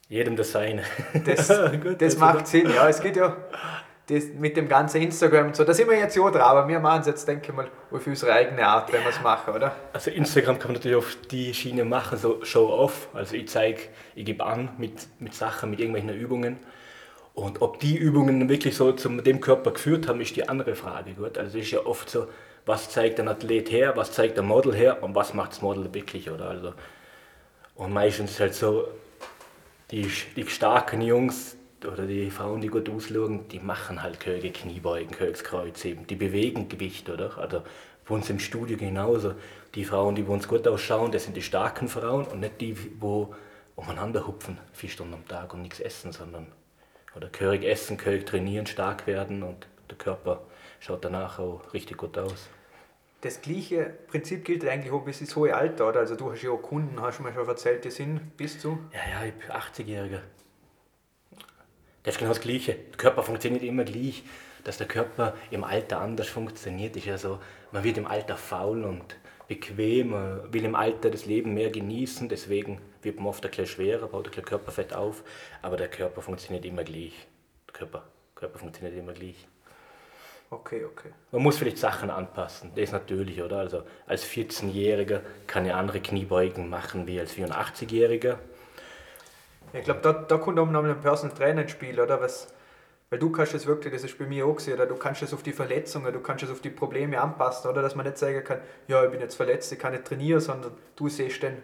Jedem 0.09 0.37
das 0.37 0.53
Seine. 0.53 0.83
Das, 1.25 1.49
das 1.99 2.19
macht 2.19 2.47
Sinn, 2.47 2.71
ja. 2.71 2.89
Es 2.89 3.01
geht 3.01 3.17
ja 3.17 3.37
das, 4.09 4.25
mit 4.39 4.57
dem 4.57 4.69
ganzen 4.69 5.03
Instagram 5.03 5.49
und 5.49 5.57
so, 5.57 5.65
da 5.65 5.75
sind 5.75 5.91
wir 5.91 5.99
jetzt 5.99 6.17
ja 6.17 6.31
dran, 6.31 6.41
aber 6.41 6.69
wir 6.69 6.79
machen 6.79 7.01
es 7.01 7.07
jetzt, 7.09 7.27
denke 7.27 7.51
ich 7.51 7.57
mal, 7.57 7.69
auf 7.91 8.07
unsere 8.07 8.33
eigene 8.33 8.67
Art, 8.67 8.93
wenn 8.93 9.03
wir 9.03 9.11
es 9.11 9.21
machen, 9.21 9.55
oder? 9.55 9.75
Also 9.93 10.11
Instagram 10.11 10.59
kann 10.59 10.69
man 10.69 10.75
natürlich 10.75 10.97
auf 10.97 11.17
die 11.31 11.53
Schiene 11.53 11.85
machen, 11.85 12.17
so 12.17 12.45
Show-off. 12.45 13.09
Also 13.15 13.35
ich 13.35 13.49
zeige, 13.49 13.81
ich 14.15 14.25
gebe 14.25 14.45
an 14.45 14.71
mit, 14.79 15.09
mit 15.19 15.35
Sachen, 15.35 15.71
mit 15.71 15.81
irgendwelchen 15.81 16.15
Übungen. 16.15 16.59
Und 17.35 17.61
ob 17.61 17.81
die 17.81 17.97
Übungen 17.97 18.49
wirklich 18.49 18.77
so 18.77 18.93
zu 18.93 19.09
dem 19.09 19.41
Körper 19.41 19.73
geführt 19.73 20.09
haben, 20.09 20.21
ist 20.21 20.37
die 20.37 20.49
andere 20.49 20.77
Frage. 20.77 21.13
Gut? 21.13 21.37
Also 21.37 21.59
es 21.59 21.65
ist 21.65 21.73
ja 21.73 21.85
oft 21.85 22.09
so, 22.09 22.29
was 22.65 22.91
zeigt 22.91 23.19
ein 23.21 23.29
Athlet 23.29 23.71
her, 23.71 23.97
was 23.97 24.13
zeigt 24.13 24.39
ein 24.39 24.47
Model 24.47 24.75
her 24.75 25.03
und 25.03 25.15
was 25.15 25.35
macht 25.35 25.53
das 25.53 25.63
Model 25.63 25.93
wirklich, 25.93 26.31
oder? 26.31 26.49
Also, 26.49 26.73
und 27.75 27.93
meistens 27.93 28.31
ist 28.31 28.37
es 28.37 28.41
halt 28.41 28.55
so, 28.55 28.89
die, 29.91 30.11
die 30.35 30.47
starken 30.47 31.01
Jungs, 31.03 31.57
oder 31.85 32.07
die 32.07 32.31
Frauen, 32.31 32.61
die 32.61 32.69
gut 32.69 32.89
ausschauen, 32.89 33.49
die 33.49 33.59
machen 33.59 34.03
halt 34.03 34.21
Köge, 34.21 34.51
Kniebeugen, 34.51 35.11
Kögskreuz 35.11 35.85
eben. 35.85 36.07
Die 36.07 36.17
bewegen 36.17 36.69
Gewicht, 36.69 37.09
oder? 37.11 37.37
Also 37.39 37.63
bei 38.09 38.15
uns 38.15 38.31
im 38.31 38.39
Studio 38.39 38.77
genauso. 38.77 39.35
Die 39.75 39.85
Frauen, 39.85 40.15
die 40.15 40.23
bei 40.23 40.33
uns 40.33 40.49
gut 40.49 40.67
ausschauen, 40.67 41.13
das 41.13 41.25
sind 41.25 41.37
die 41.37 41.43
starken 41.43 41.89
Frauen 41.89 42.27
und 42.27 42.41
nicht 42.41 42.61
die, 42.61 42.77
wo 43.01 43.35
umeinander 43.75 44.27
hupfen, 44.27 44.59
vier 44.73 44.89
Stunden 44.89 45.15
am 45.15 45.29
Tag 45.29 45.53
und 45.53 45.63
nichts 45.63 45.81
essen, 45.81 46.13
sondern 46.13 46.47
oder 47.15 47.29
gehörig 47.29 47.65
essen, 47.65 47.97
gehörig 47.97 48.27
trainieren, 48.27 48.67
stark 48.67 49.07
werden 49.07 49.43
und 49.43 49.67
der 49.91 49.97
Körper 49.97 50.43
schaut 50.81 51.05
danach 51.05 51.39
auch 51.39 51.73
richtig 51.73 51.97
gut 51.97 52.17
aus. 52.19 52.49
Das 53.23 53.41
gleiche 53.41 53.93
Prinzip 54.07 54.45
gilt 54.45 54.67
eigentlich 54.67 54.93
auch 54.93 55.05
bis 55.05 55.21
ins 55.21 55.35
hohe 55.35 55.55
Alter, 55.55 55.89
oder? 55.89 56.01
Also 56.01 56.17
du 56.17 56.31
hast 56.31 56.43
ja 56.43 56.51
auch 56.51 56.61
Kunden, 56.61 57.01
hast 57.01 57.19
du 57.19 57.23
mir 57.23 57.33
schon 57.33 57.49
erzählt, 57.49 57.85
die 57.85 57.91
sind 57.91 58.37
bis 58.37 58.61
zu? 58.61 58.79
Ja, 58.93 59.21
ja, 59.21 59.27
ich 59.27 59.35
bin 59.35 59.51
80-Jähriger. 59.51 60.21
Das 62.07 62.15
ist 62.15 62.19
genau 62.21 62.31
das 62.31 62.41
Gleiche. 62.41 62.75
Der 62.75 62.97
Körper 62.97 63.25
funktioniert 63.25 63.65
immer 63.65 63.83
gleich. 63.83 64.23
Dass 64.63 64.79
der 64.79 64.87
Körper 64.87 65.35
im 65.51 65.65
Alter 65.65 66.01
anders 66.01 66.29
funktioniert, 66.29 66.97
ist 66.97 67.07
ja 67.07 67.19
so, 67.19 67.41
man 67.73 67.83
wird 67.83 67.99
im 67.99 68.07
Alter 68.07 68.37
faul 68.37 68.85
und 68.85 69.17
bequem, 69.49 70.11
man 70.11 70.53
will 70.53 70.65
im 70.65 70.75
Alter 70.75 71.11
das 71.11 71.27
Leben 71.27 71.55
mehr 71.55 71.71
genießen, 71.71 72.29
deswegen 72.29 72.81
wird 73.03 73.17
man 73.19 73.27
oft 73.27 73.45
ein 73.45 73.51
bisschen 73.51 73.67
schwerer, 73.67 74.09
baut 74.09 74.27
ein 74.27 74.31
bisschen 74.31 74.45
Körperfett 74.45 74.93
auf, 74.93 75.23
aber 75.63 75.77
der 75.77 75.89
Körper 75.89 76.23
funktioniert 76.23 76.65
immer 76.65 76.85
gleich. 76.85 77.13
Der 77.69 77.75
Körper, 77.75 78.05
Körper 78.35 78.59
funktioniert 78.59 78.97
immer 78.97 79.13
gleich. 79.13 79.47
Okay, 80.51 80.85
okay. 80.85 81.11
Man 81.33 81.43
muss 81.43 81.59
vielleicht 81.59 81.79
Sachen 81.79 82.11
anpassen, 82.11 82.71
das 82.75 82.85
ist 82.85 82.93
natürlich, 82.93 83.43
oder? 83.43 83.59
Also 83.59 83.83
als 84.07 84.25
14-Jähriger 84.25 85.21
kann 85.47 85.67
ich 85.67 85.73
andere 85.73 86.01
Kniebeugen 86.01 86.69
machen 86.69 87.07
wie 87.07 87.21
als 87.21 87.37
84-Jähriger. 87.37 88.39
Ich 89.73 89.85
glaube, 89.85 90.01
da, 90.03 90.13
da 90.13 90.39
kommt 90.39 90.59
auch 90.59 90.67
noch 90.67 90.85
ein 90.85 91.01
Personal 91.01 91.37
Trainer 91.37 91.63
ins 91.63 91.73
Spiel, 91.73 92.01
oder? 92.01 92.21
Was, 92.21 92.53
weil 93.11 93.19
du 93.21 93.31
kannst 93.31 93.55
es 93.55 93.67
wirklich, 93.67 93.93
das 93.93 94.03
ist 94.05 94.19
bei 94.19 94.27
mir 94.27 94.47
auch 94.47 94.57
gesehen, 94.57 94.75
oder? 94.75 94.87
du 94.87 94.97
kannst 94.97 95.23
es 95.23 95.33
auf 95.33 95.43
die 95.43 95.53
Verletzungen, 95.53 96.13
du 96.13 96.21
kannst 96.21 96.43
es 96.43 96.51
auf 96.51 96.61
die 96.61 96.71
Probleme 96.71 97.21
anpassen, 97.21 97.71
oder? 97.71 97.83
Dass 97.83 97.95
man 97.95 98.05
nicht 98.05 98.19
sagen 98.19 98.43
kann, 98.43 98.61
ja, 98.89 99.05
ich 99.05 99.11
bin 99.11 99.21
jetzt 99.21 99.37
verletzt, 99.37 99.73
ich 99.73 99.79
kann 99.79 99.93
nicht 99.93 100.05
trainieren, 100.05 100.41
sondern 100.41 100.73
du 100.97 101.09
siehst 101.09 101.43
dann, 101.43 101.59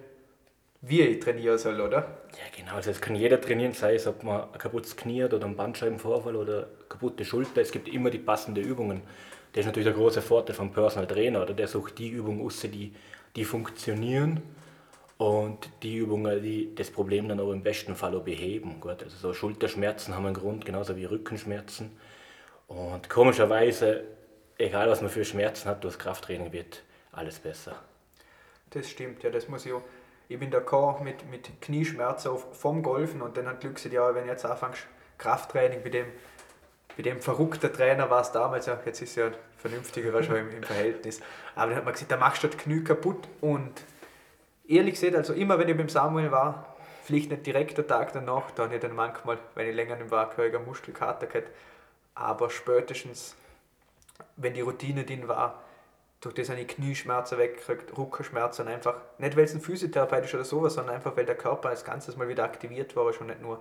wie 0.82 1.00
ich 1.00 1.20
trainieren 1.20 1.58
soll, 1.58 1.80
oder? 1.80 1.98
Ja, 2.32 2.44
genau. 2.56 2.74
Also 2.74 2.90
es 2.90 3.00
kann 3.00 3.16
jeder 3.16 3.40
trainieren, 3.40 3.72
sei 3.72 3.94
es, 3.94 4.06
ob 4.06 4.22
man 4.22 4.52
ein 4.52 4.58
kaputtes 4.58 4.96
Knie 4.96 5.24
hat 5.24 5.34
oder 5.34 5.46
einen 5.46 5.56
Bandscheibenvorfall 5.56 6.36
oder 6.36 6.68
kaputte 6.88 7.24
Schulter. 7.24 7.60
Es 7.60 7.72
gibt 7.72 7.88
immer 7.88 8.10
die 8.10 8.18
passenden 8.18 8.64
Übungen. 8.64 9.02
Das 9.52 9.60
ist 9.60 9.66
natürlich 9.66 9.86
der 9.86 9.94
große 9.94 10.22
Vorteil 10.22 10.54
vom 10.54 10.72
Personal 10.72 11.06
Trainer, 11.06 11.42
oder? 11.42 11.54
Der 11.54 11.68
sucht 11.68 11.98
die 11.98 12.08
Übungen 12.08 12.44
aus, 12.44 12.60
die, 12.60 12.94
die 13.34 13.44
funktionieren 13.44 14.42
und 15.22 15.70
die 15.84 15.98
Übungen, 15.98 16.42
die 16.42 16.74
das 16.74 16.90
Problem 16.90 17.28
dann 17.28 17.38
auch 17.38 17.52
im 17.52 17.62
besten 17.62 17.94
Fall 17.94 18.16
auch 18.16 18.24
beheben. 18.24 18.80
Gut, 18.80 19.04
also 19.04 19.16
so 19.16 19.32
Schulterschmerzen 19.32 20.16
haben 20.16 20.26
einen 20.26 20.34
Grund, 20.34 20.64
genauso 20.64 20.96
wie 20.96 21.04
Rückenschmerzen. 21.04 21.96
Und 22.66 23.08
komischerweise, 23.08 24.02
egal 24.58 24.90
was 24.90 25.00
man 25.00 25.10
für 25.10 25.24
Schmerzen 25.24 25.68
hat, 25.68 25.84
durch 25.84 25.96
Krafttraining 25.96 26.52
wird 26.52 26.82
alles 27.12 27.38
besser. 27.38 27.76
Das 28.70 28.90
stimmt, 28.90 29.22
ja, 29.22 29.30
das 29.30 29.48
muss 29.48 29.64
ich 29.64 29.72
auch. 29.72 29.82
Ich 30.28 30.40
bin 30.40 30.50
da 30.50 30.58
gekommen 30.58 31.04
mit, 31.04 31.30
mit 31.30 31.60
Knieschmerzen 31.60 32.32
vom 32.52 32.82
Golfen 32.82 33.22
und 33.22 33.36
dann 33.36 33.46
hat 33.46 33.60
Glück 33.60 33.80
ja, 33.92 34.12
wenn 34.16 34.26
jetzt 34.26 34.44
anfängst 34.44 34.88
Krafttraining 35.18 35.84
bei 35.84 35.90
dem, 35.90 36.06
bei 36.96 37.02
dem 37.04 37.20
verrückten 37.20 37.72
Trainer 37.72 38.10
war 38.10 38.22
es 38.22 38.32
damals, 38.32 38.66
ja, 38.66 38.80
jetzt 38.84 39.00
ist 39.00 39.14
ja 39.14 39.26
ein 39.26 39.34
vernünftigerer 39.56 40.24
schon 40.24 40.36
im, 40.36 40.50
im 40.50 40.62
Verhältnis. 40.64 41.20
Aber 41.54 41.68
dann 41.68 41.76
hat 41.76 41.84
man 41.84 41.92
gesagt, 41.92 42.10
da 42.10 42.16
machst 42.16 42.42
du 42.42 42.48
das 42.48 42.56
Knie 42.56 42.82
kaputt 42.82 43.28
und 43.40 43.84
ehrlich 44.66 44.94
gesagt, 44.94 45.16
also 45.16 45.32
immer 45.32 45.58
wenn 45.58 45.68
ich 45.68 45.76
beim 45.76 45.88
Samuel 45.88 46.30
war, 46.30 46.76
vielleicht 47.04 47.30
nicht 47.30 47.46
direkt 47.46 47.76
der 47.78 47.86
Tag 47.86 48.12
danach, 48.12 48.50
da 48.52 48.64
habe 48.64 48.74
ich 48.74 48.80
dann 48.80 48.94
manchmal, 48.94 49.38
wenn 49.54 49.68
ich 49.68 49.74
länger 49.74 49.98
im 49.98 50.10
war, 50.10 50.30
eine 50.36 50.58
Muskelkater 50.60 51.26
gehabt. 51.26 51.50
Aber 52.14 52.50
spätestens, 52.50 53.34
wenn 54.36 54.54
die 54.54 54.60
Routine 54.60 55.04
drin 55.04 55.28
war, 55.28 55.62
durch 56.20 56.34
das 56.36 56.50
habe 56.50 56.60
ich 56.60 56.68
Knieschmerzen 56.68 57.36
weggekriegt, 57.38 57.96
Rückenschmerzen 57.98 58.68
einfach, 58.68 58.94
nicht 59.18 59.36
weil 59.36 59.44
es 59.44 59.54
ein 59.54 59.60
Physiotherapeut 59.60 60.24
ist 60.24 60.34
oder 60.34 60.44
sowas, 60.44 60.74
sondern 60.74 60.94
einfach 60.94 61.16
weil 61.16 61.26
der 61.26 61.34
Körper 61.34 61.70
als 61.70 61.84
Ganzes 61.84 62.16
mal 62.16 62.28
wieder 62.28 62.44
aktiviert 62.44 62.94
war, 62.94 63.12
schon 63.12 63.26
nicht 63.26 63.42
nur 63.42 63.56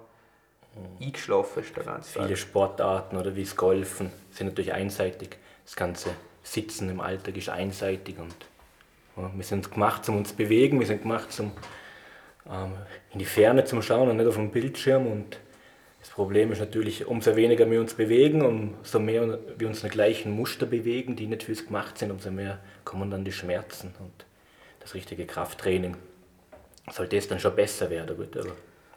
mhm. 0.76 1.04
eingeschlafen 1.04 1.64
ist 1.64 1.76
der 1.76 1.84
ganze 1.84 2.20
Viele 2.20 2.38
Sportarten 2.38 3.18
oder 3.18 3.36
wie 3.36 3.44
das 3.44 3.56
Golfen 3.56 4.12
sind 4.30 4.48
natürlich 4.48 4.74
einseitig. 4.74 5.38
Das 5.66 5.76
ganze 5.76 6.12
Sitzen 6.44 6.90
im 6.90 7.02
Alltag 7.02 7.36
ist 7.36 7.50
einseitig 7.50 8.20
und 8.20 8.36
wir 9.16 9.44
sind 9.44 9.72
gemacht, 9.72 10.08
um 10.10 10.18
uns 10.18 10.30
zu 10.30 10.36
bewegen, 10.36 10.80
wir 10.80 10.88
sind 10.88 11.02
gemacht, 11.02 11.28
um 11.40 11.52
ähm, 12.50 12.74
in 13.12 13.20
die 13.20 13.26
Ferne 13.26 13.66
zu 13.66 13.82
schauen 13.82 14.10
und 14.10 14.18
nicht 14.18 14.28
auf 14.28 14.36
dem 14.36 14.52
Bildschirm. 14.52 15.08
Und 15.08 15.40
das 16.00 16.10
Problem 16.10 16.52
ist 16.52 16.60
natürlich, 16.60 17.06
umso 17.06 17.36
weniger 17.36 17.70
wir 17.70 17.80
uns 17.80 17.94
bewegen, 17.94 18.42
umso 18.42 19.00
mehr 19.00 19.38
wir 19.58 19.68
uns 19.68 19.84
in 19.84 19.90
den 19.90 19.94
gleichen 19.94 20.32
Muster 20.32 20.66
bewegen, 20.66 21.16
die 21.16 21.28
nicht 21.28 21.44
fürs 21.44 21.66
gemacht 21.66 21.98
sind, 21.98 22.12
umso 22.12 22.32
mehr 22.32 22.60
kommen 22.86 23.12
dann 23.12 23.26
die 23.26 23.32
Schmerzen 23.32 23.94
und 24.00 24.26
das 24.80 24.94
richtige 24.94 25.26
Krafttraining. 25.26 25.96
Sollte 26.90 27.18
es 27.18 27.28
dann 27.28 27.40
schon 27.40 27.56
besser 27.56 27.90
werden, 27.90 28.18
gut, 28.18 28.36
aber 28.36 28.56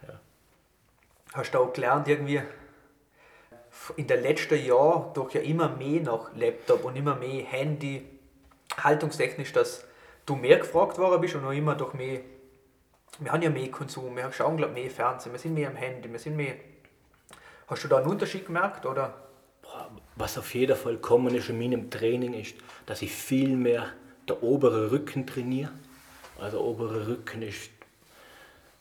ja. 0.08 0.20
Hast 1.34 1.52
du 1.52 1.58
auch 1.58 1.72
gelernt, 1.72 2.08
irgendwie 2.08 2.40
in 3.96 4.06
den 4.06 4.22
letzten 4.22 4.64
Jahren 4.64 5.12
durch 5.12 5.34
ja 5.34 5.42
immer 5.42 5.68
mehr 5.68 6.00
nach 6.00 6.34
Laptop 6.34 6.84
und 6.84 6.96
immer 6.96 7.16
mehr 7.16 7.44
Handy, 7.44 8.02
haltungstechnisch, 8.82 9.52
dass 9.52 9.84
du 10.26 10.36
mehr 10.36 10.58
gefragt 10.58 10.98
worden 10.98 11.20
bist 11.20 11.34
und 11.34 11.42
noch 11.42 11.52
immer 11.52 11.74
durch 11.74 11.94
mehr, 11.94 12.20
wir 13.18 13.32
haben 13.32 13.42
ja 13.42 13.50
mehr 13.50 13.70
Konsum, 13.70 14.16
wir 14.16 14.32
schauen 14.32 14.56
glaube 14.56 14.72
mehr 14.72 14.90
Fernsehen, 14.90 15.32
wir 15.32 15.38
sind 15.38 15.54
mehr 15.54 15.68
am 15.68 15.76
Handy, 15.76 16.10
wir 16.10 16.18
sind 16.18 16.36
mehr. 16.36 16.54
Hast 17.66 17.84
du 17.84 17.88
da 17.88 17.98
einen 17.98 18.08
Unterschied 18.08 18.46
gemerkt 18.46 18.84
oder? 18.86 19.14
Was 20.16 20.38
auf 20.38 20.54
jeden 20.54 20.76
Fall 20.76 20.98
kommen 20.98 21.34
ist 21.34 21.48
in 21.48 21.58
meinem 21.58 21.90
Training 21.90 22.34
ist, 22.34 22.54
dass 22.86 23.02
ich 23.02 23.12
viel 23.12 23.56
mehr 23.56 23.88
der 24.28 24.42
obere 24.42 24.90
Rücken 24.90 25.26
trainiere. 25.26 25.70
Also 26.38 26.58
der 26.58 26.66
obere 26.66 27.06
Rücken 27.06 27.42
ist 27.42 27.70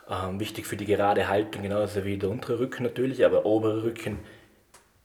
ähm, 0.09 0.39
wichtig 0.39 0.67
für 0.67 0.75
die 0.75 0.85
gerade 0.85 1.27
Haltung, 1.27 1.63
genauso 1.63 2.03
wie 2.03 2.17
der 2.17 2.29
untere 2.29 2.59
Rücken 2.59 2.83
natürlich, 2.83 3.25
aber 3.25 3.45
obere 3.45 3.83
Rücken 3.83 4.19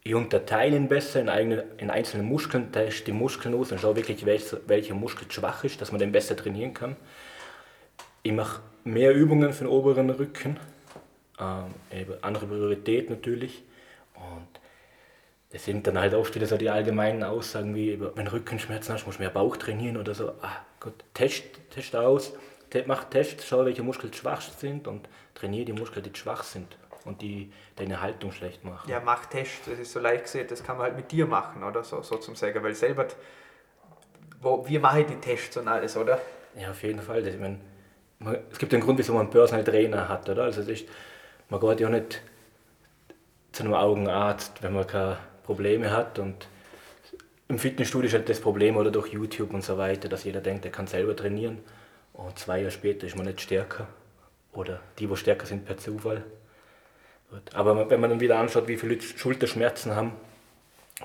ich 0.08 0.14
unterteile 0.14 0.74
ihn 0.74 0.88
besser 0.88 1.20
in, 1.20 1.28
eigene, 1.28 1.64
in 1.76 1.90
einzelne 1.90 2.22
Muskeln, 2.22 2.72
teste 2.72 3.04
die 3.04 3.12
Muskeln 3.12 3.54
aus 3.54 3.72
und 3.72 3.78
schaue 3.78 3.94
wirklich, 3.94 4.24
welcher, 4.24 4.58
welcher 4.66 4.94
Muskel 4.94 5.30
schwach 5.30 5.64
ist, 5.64 5.82
dass 5.82 5.92
man 5.92 5.98
den 5.98 6.12
besser 6.12 6.34
trainieren 6.34 6.72
kann. 6.72 6.96
Ich 8.22 8.32
mache 8.32 8.62
mehr 8.84 9.14
Übungen 9.14 9.52
für 9.52 9.64
den 9.64 9.66
oberen 9.70 10.08
Rücken, 10.08 10.58
ähm, 11.38 11.74
andere 12.22 12.46
Priorität 12.46 13.10
natürlich. 13.10 13.62
Und 14.14 14.48
das 15.50 15.66
sind 15.66 15.86
dann 15.86 15.98
halt 15.98 16.14
oft 16.14 16.34
wieder 16.34 16.46
so 16.46 16.56
die 16.56 16.70
allgemeinen 16.70 17.22
Aussagen 17.22 17.74
wie, 17.74 18.00
wenn 18.00 18.28
Rückenschmerzen 18.28 18.94
hast, 18.94 19.04
musst 19.04 19.18
du 19.18 19.22
mehr 19.22 19.30
Bauch 19.30 19.58
trainieren 19.58 19.98
oder 19.98 20.14
so. 20.14 20.30
Ah, 20.40 20.64
gut, 20.80 20.94
test, 21.12 21.44
test 21.68 21.94
aus, 21.94 22.32
mach 22.86 23.04
Tests, 23.04 23.46
schau, 23.46 23.66
welche 23.66 23.82
Muskeln 23.82 24.14
schwach 24.14 24.40
sind 24.40 24.88
und 24.88 25.06
trainiere 25.34 25.66
die 25.66 25.74
Muskeln, 25.74 26.02
die 26.02 26.18
schwach 26.18 26.44
sind 26.44 26.78
und 27.04 27.22
die 27.22 27.52
deine 27.76 28.00
Haltung 28.00 28.32
schlecht 28.32 28.64
machen. 28.64 28.90
Ja, 28.90 29.00
mach 29.00 29.26
Tests, 29.26 29.68
das 29.68 29.78
ist 29.78 29.92
so 29.92 30.00
leicht 30.00 30.24
gesehen, 30.24 30.46
das 30.48 30.62
kann 30.62 30.76
man 30.76 30.86
halt 30.86 30.96
mit 30.96 31.10
dir 31.10 31.26
machen, 31.26 31.62
oder 31.64 31.84
so, 31.84 32.02
so 32.02 32.16
zum 32.16 32.34
Sagen, 32.34 32.62
weil 32.62 32.74
selber, 32.74 33.06
wo, 34.40 34.66
wir 34.66 34.80
machen 34.80 35.06
die 35.08 35.16
Tests 35.16 35.56
und 35.56 35.68
alles, 35.68 35.96
oder? 35.96 36.20
Ja, 36.56 36.70
auf 36.70 36.82
jeden 36.82 37.00
Fall. 37.00 37.22
Das, 37.22 37.34
ich 37.34 37.40
mein, 37.40 37.60
man, 38.18 38.38
es 38.50 38.58
gibt 38.58 38.72
einen 38.72 38.82
Grund, 38.82 38.98
wieso 38.98 39.12
man 39.12 39.22
einen 39.22 39.30
Personal 39.30 39.64
Trainer 39.64 40.08
hat, 40.08 40.28
oder? 40.28 40.44
Also 40.44 40.62
ist, 40.62 40.86
man 41.48 41.60
geht 41.60 41.80
ja 41.80 41.88
nicht 41.88 42.22
zu 43.52 43.64
einem 43.64 43.74
Augenarzt, 43.74 44.62
wenn 44.62 44.72
man 44.72 44.86
keine 44.86 45.18
Probleme 45.44 45.90
hat 45.90 46.18
und 46.18 46.48
im 47.48 47.58
Fitnessstudio 47.58 48.08
ist 48.08 48.12
halt 48.12 48.28
das 48.28 48.40
Problem 48.40 48.76
oder 48.76 48.90
durch 48.90 49.08
YouTube 49.08 49.54
und 49.54 49.64
so 49.64 49.78
weiter, 49.78 50.08
dass 50.08 50.24
jeder 50.24 50.40
denkt, 50.40 50.66
er 50.66 50.70
kann 50.70 50.86
selber 50.86 51.16
trainieren 51.16 51.58
und 52.12 52.38
zwei 52.38 52.58
Jahre 52.58 52.70
später 52.70 53.06
ist 53.06 53.16
man 53.16 53.24
nicht 53.24 53.40
stärker 53.40 53.86
oder 54.52 54.80
die, 54.98 55.06
die 55.06 55.16
stärker 55.16 55.46
sind, 55.46 55.64
per 55.64 55.78
Zufall. 55.78 56.24
Aber 57.52 57.90
wenn 57.90 58.00
man 58.00 58.10
dann 58.10 58.20
wieder 58.20 58.38
anschaut, 58.38 58.68
wie 58.68 58.76
viele 58.76 59.00
Schulterschmerzen 59.00 59.94
haben, 59.94 60.12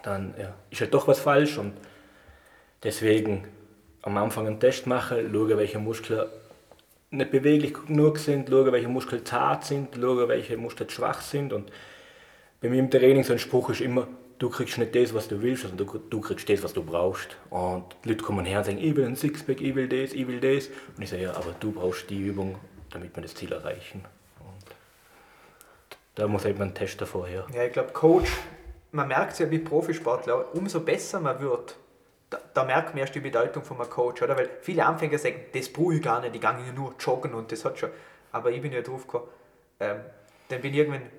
dann 0.03 0.33
ja, 0.39 0.53
ist 0.69 0.81
halt 0.81 0.93
doch 0.93 1.07
was 1.07 1.19
falsch 1.19 1.57
und 1.57 1.73
deswegen 2.81 3.47
am 4.01 4.17
Anfang 4.17 4.47
einen 4.47 4.59
Test 4.59 4.87
machen, 4.87 5.31
schauen, 5.31 5.57
welche 5.57 5.79
Muskeln 5.79 6.27
nicht 7.11 7.31
beweglich 7.31 7.73
genug 7.73 8.17
sind, 8.17 8.49
schauen, 8.49 8.71
welche 8.71 8.87
Muskeln 8.87 9.25
zart 9.25 9.65
sind, 9.65 9.95
schauen, 9.95 10.27
welche 10.27 10.57
Muskeln 10.57 10.89
schwach 10.89 11.21
sind. 11.21 11.53
Und 11.53 11.71
bei 12.61 12.69
mir 12.69 12.79
im 12.79 12.89
Training 12.89 13.23
so 13.23 13.33
ein 13.33 13.39
Spruch 13.39 13.69
ist 13.69 13.81
immer, 13.81 14.07
du 14.39 14.49
kriegst 14.49 14.77
nicht 14.77 14.95
das, 14.95 15.13
was 15.13 15.27
du 15.27 15.41
willst, 15.41 15.63
sondern 15.63 15.85
du, 15.85 15.97
du 15.97 16.21
kriegst 16.21 16.49
das, 16.49 16.63
was 16.63 16.73
du 16.73 16.83
brauchst. 16.83 17.37
Und 17.49 17.85
die 18.03 18.09
Leute 18.09 18.23
kommen 18.23 18.45
her 18.45 18.59
und 18.59 18.65
sagen, 18.65 18.79
ich 18.79 18.95
will 18.95 19.05
ein 19.05 19.15
Sixpack, 19.15 19.61
ich 19.61 19.75
will 19.75 19.87
das, 19.87 20.13
ich 20.13 20.27
will 20.27 20.39
das. 20.39 20.69
Und 20.97 21.03
ich 21.03 21.09
sage, 21.09 21.23
ja, 21.23 21.35
aber 21.35 21.55
du 21.59 21.71
brauchst 21.71 22.09
die 22.09 22.19
Übung, 22.19 22.57
damit 22.89 23.15
wir 23.15 23.23
das 23.23 23.35
Ziel 23.35 23.51
erreichen. 23.51 24.03
Da 26.15 26.27
muss 26.27 26.45
eben 26.45 26.61
ein 26.61 26.75
Test 26.75 27.01
davor 27.01 27.27
her. 27.27 27.47
Ja, 27.53 27.63
ich 27.63 27.73
glaube, 27.73 27.91
Coach, 27.91 28.31
man 28.91 29.07
merkt 29.07 29.33
es 29.33 29.39
ja 29.39 29.49
wie 29.49 29.59
Profisportler, 29.59 30.53
umso 30.53 30.81
besser 30.81 31.19
man 31.19 31.39
wird, 31.39 31.75
da, 32.29 32.39
da, 32.53 32.63
merkt 32.63 32.89
man 32.89 32.99
erst 32.99 33.15
die 33.15 33.19
Bedeutung 33.19 33.63
von 33.63 33.79
einem 33.79 33.89
Coach, 33.89 34.21
oder? 34.21 34.37
Weil 34.37 34.49
viele 34.61 34.85
Anfänger 34.85 35.17
sagen, 35.17 35.45
das 35.53 35.69
brauche 35.69 35.95
ich 35.95 36.01
gar 36.01 36.21
nicht, 36.21 36.33
die 36.33 36.39
gehen 36.39 36.57
ja 36.65 36.73
nur 36.73 36.95
joggen 36.99 37.33
und 37.33 37.51
das 37.51 37.65
hat 37.65 37.79
schon. 37.79 37.89
Aber 38.31 38.51
ich 38.51 38.61
bin 38.61 38.71
ja 38.71 38.81
drauf 38.81 39.05
gekommen, 39.07 39.27
ähm, 39.79 39.99
dann 40.49 40.61
bin 40.61 40.73
ich 40.73 40.79
irgendwann, 40.79 41.09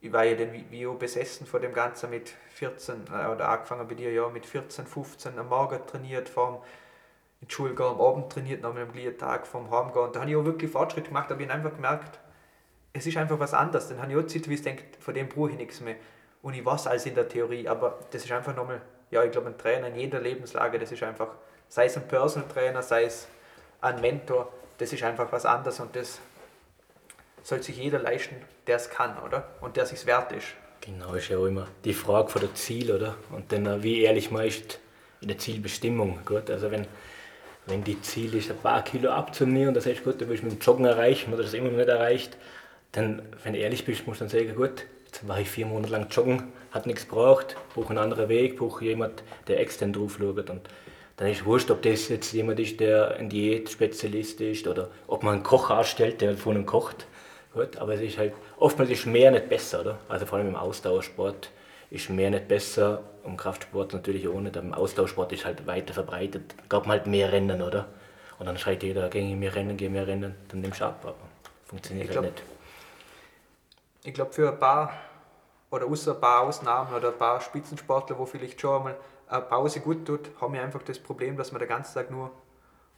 ich 0.00 0.12
war 0.12 0.24
ja 0.24 0.36
dann 0.36 0.52
wie, 0.52 0.64
wie 0.70 0.86
besessen 0.86 1.46
von 1.46 1.60
dem 1.60 1.72
Ganzen 1.72 2.10
mit 2.10 2.34
14, 2.54 3.04
äh, 3.12 3.26
oder 3.28 3.48
angefangen 3.48 3.88
bei 3.88 3.94
dir 3.94 4.12
ja 4.12 4.28
mit 4.28 4.46
14, 4.46 4.86
15 4.86 5.38
am 5.38 5.48
Morgen 5.48 5.80
trainiert, 5.86 6.28
vom 6.28 6.58
in 7.40 7.48
die 7.48 7.54
Schule 7.54 7.74
gehen, 7.74 7.86
am 7.86 8.00
Abend 8.00 8.32
trainiert, 8.32 8.62
noch 8.62 8.74
am 8.74 8.92
gleichen 8.92 9.18
Tag 9.18 9.46
vom 9.46 9.70
Heim 9.70 9.92
gehen. 9.92 10.10
Da 10.12 10.20
habe 10.20 10.30
ich 10.30 10.36
auch 10.36 10.44
wirklich 10.44 10.70
Fortschritt 10.70 11.08
gemacht, 11.08 11.30
aber 11.30 11.40
ich 11.40 11.48
habe 11.48 11.58
einfach 11.58 11.74
gemerkt, 11.74 12.18
es 12.94 13.06
ist 13.06 13.18
einfach 13.18 13.38
was 13.38 13.52
anderes. 13.52 13.88
Dann 13.88 14.00
habe 14.00 14.12
ich 14.12 14.18
auch 14.18 14.26
Zeit, 14.26 14.48
wie 14.48 14.54
ich 14.54 14.62
denke, 14.62 14.84
von 15.00 15.12
dem 15.12 15.28
brauche 15.28 15.50
ich 15.50 15.56
nichts 15.56 15.82
mehr. 15.82 15.96
Und 16.40 16.54
ich 16.54 16.64
weiß 16.64 16.86
alles 16.86 17.04
in 17.04 17.14
der 17.14 17.28
Theorie, 17.28 17.68
aber 17.68 17.98
das 18.10 18.24
ist 18.24 18.32
einfach 18.32 18.56
nochmal 18.56 18.80
ja, 19.14 19.22
ich 19.22 19.30
glaube, 19.30 19.46
ein 19.46 19.56
Trainer 19.56 19.86
in 19.86 19.96
jeder 19.96 20.20
Lebenslage, 20.20 20.78
das 20.78 20.90
ist 20.90 21.02
einfach, 21.04 21.28
sei 21.68 21.86
es 21.86 21.96
ein 21.96 22.08
Personal 22.08 22.48
Trainer, 22.48 22.82
sei 22.82 23.04
es 23.04 23.28
ein 23.80 24.00
Mentor, 24.00 24.52
das 24.78 24.92
ist 24.92 25.04
einfach 25.04 25.30
was 25.30 25.46
anderes 25.46 25.78
und 25.78 25.94
das 25.94 26.18
soll 27.44 27.62
sich 27.62 27.76
jeder 27.76 28.00
leisten, 28.00 28.36
der 28.66 28.76
es 28.76 28.90
kann, 28.90 29.16
oder? 29.24 29.48
Und 29.60 29.76
der 29.76 29.86
sich 29.86 30.04
wert 30.06 30.32
ist. 30.32 30.48
Genau, 30.80 31.14
ist 31.14 31.28
ja 31.28 31.38
auch 31.38 31.46
immer 31.46 31.68
die 31.84 31.94
Frage 31.94 32.28
von 32.28 32.40
der 32.40 32.54
Ziel, 32.54 32.90
oder? 32.90 33.14
Und 33.30 33.52
dann, 33.52 33.66
äh, 33.66 33.82
wie 33.82 34.02
ehrlich 34.02 34.32
man 34.32 34.46
ist 34.46 34.80
in 35.20 35.28
der 35.28 35.38
Zielbestimmung. 35.38 36.18
Gut? 36.24 36.50
Also 36.50 36.70
wenn, 36.70 36.86
wenn 37.66 37.84
die 37.84 38.00
Ziel 38.02 38.34
ist, 38.34 38.50
ein 38.50 38.58
paar 38.58 38.82
Kilo 38.82 39.10
abzunehmen 39.10 39.68
und 39.68 39.74
das 39.74 39.86
heißt, 39.86 40.02
gut, 40.02 40.20
du 40.20 40.28
willst 40.28 40.42
mit 40.42 40.52
dem 40.52 40.58
Joggen 40.58 40.86
erreichen 40.86 41.32
oder 41.32 41.44
das 41.44 41.54
immer 41.54 41.70
noch 41.70 41.76
nicht 41.76 41.88
erreicht, 41.88 42.36
dann, 42.96 43.22
wenn 43.42 43.52
du 43.52 43.58
ehrlich 43.58 43.84
bist, 43.84 44.06
musst 44.06 44.20
du 44.20 44.24
dann 44.24 44.30
sagen, 44.30 44.54
gut, 44.54 44.86
Jetzt 45.14 45.28
war 45.28 45.38
ich 45.38 45.48
vier 45.48 45.64
Monate 45.66 45.92
lang 45.92 46.08
joggen, 46.10 46.52
hat 46.72 46.86
nichts 46.86 47.08
gebraucht, 47.08 47.54
brauche 47.72 47.90
einen 47.90 47.98
anderen 47.98 48.28
Weg, 48.28 48.56
brauche 48.56 48.84
jemand, 48.84 49.22
der 49.46 49.60
extern 49.60 49.92
drauf 49.92 50.18
schaut. 50.18 50.50
Und 50.50 50.68
dann 51.16 51.28
ist 51.28 51.38
es 51.42 51.44
wurscht, 51.44 51.70
ob 51.70 51.82
das 51.82 52.08
jetzt 52.08 52.32
jemand 52.32 52.58
ist, 52.58 52.80
der 52.80 53.14
ein 53.16 53.28
Diätspezialist 53.28 54.40
ist 54.40 54.66
oder 54.66 54.90
ob 55.06 55.22
man 55.22 55.34
einen 55.34 55.42
Koch 55.44 55.70
anstellt, 55.70 56.20
der 56.20 56.36
von 56.36 56.56
einem 56.56 56.66
kocht. 56.66 57.06
Gut, 57.52 57.76
aber 57.76 57.94
es 57.94 58.00
ist 58.00 58.18
halt, 58.18 58.32
oftmals 58.56 58.90
ist 58.90 59.06
mehr 59.06 59.30
nicht 59.30 59.48
besser, 59.48 59.82
oder? 59.82 59.98
Also 60.08 60.26
vor 60.26 60.38
allem 60.38 60.48
im 60.48 60.56
Ausdauersport 60.56 61.48
ist 61.90 62.10
mehr 62.10 62.30
nicht 62.30 62.48
besser, 62.48 63.04
im 63.24 63.36
Kraftsport 63.36 63.92
natürlich 63.92 64.26
auch 64.26 64.40
nicht, 64.40 64.56
aber 64.56 64.66
im 64.66 64.74
Ausdauersport 64.74 65.32
ist 65.32 65.44
halt 65.44 65.64
weiter 65.68 65.94
verbreitet. 65.94 66.56
Da 66.56 66.64
gab 66.68 66.88
man 66.88 66.98
halt 66.98 67.06
mehr 67.06 67.30
Rennen, 67.30 67.62
oder? 67.62 67.86
Und 68.40 68.46
dann 68.46 68.58
schreit 68.58 68.82
jeder, 68.82 69.08
geh 69.10 69.22
mehr 69.36 69.54
Rennen, 69.54 69.76
geh 69.76 69.88
mehr 69.88 70.08
Rennen, 70.08 70.34
dann 70.48 70.60
nimmst 70.60 70.80
du 70.80 70.86
ab, 70.86 70.98
aber 71.04 71.14
funktioniert 71.66 72.10
ich 72.10 72.16
halt 72.16 72.32
nicht 72.32 72.53
ich 74.04 74.12
glaube, 74.14 74.32
für 74.32 74.52
ein 74.52 74.58
paar 74.58 74.92
oder 75.70 75.86
außer 75.86 76.14
ein 76.14 76.20
paar 76.20 76.42
Ausnahmen 76.42 76.94
oder 76.94 77.08
ein 77.08 77.18
paar 77.18 77.40
Spitzensportler, 77.40 78.18
wo 78.18 78.26
vielleicht 78.26 78.60
schon 78.60 78.76
einmal 78.76 78.96
eine 79.26 79.42
Pause 79.42 79.80
gut 79.80 80.06
tut, 80.06 80.30
haben 80.40 80.52
wir 80.52 80.62
einfach 80.62 80.82
das 80.82 80.98
Problem, 80.98 81.36
dass 81.36 81.52
wir 81.52 81.58
den 81.58 81.68
ganzen 81.68 81.94
Tag 81.94 82.10
nur 82.10 82.30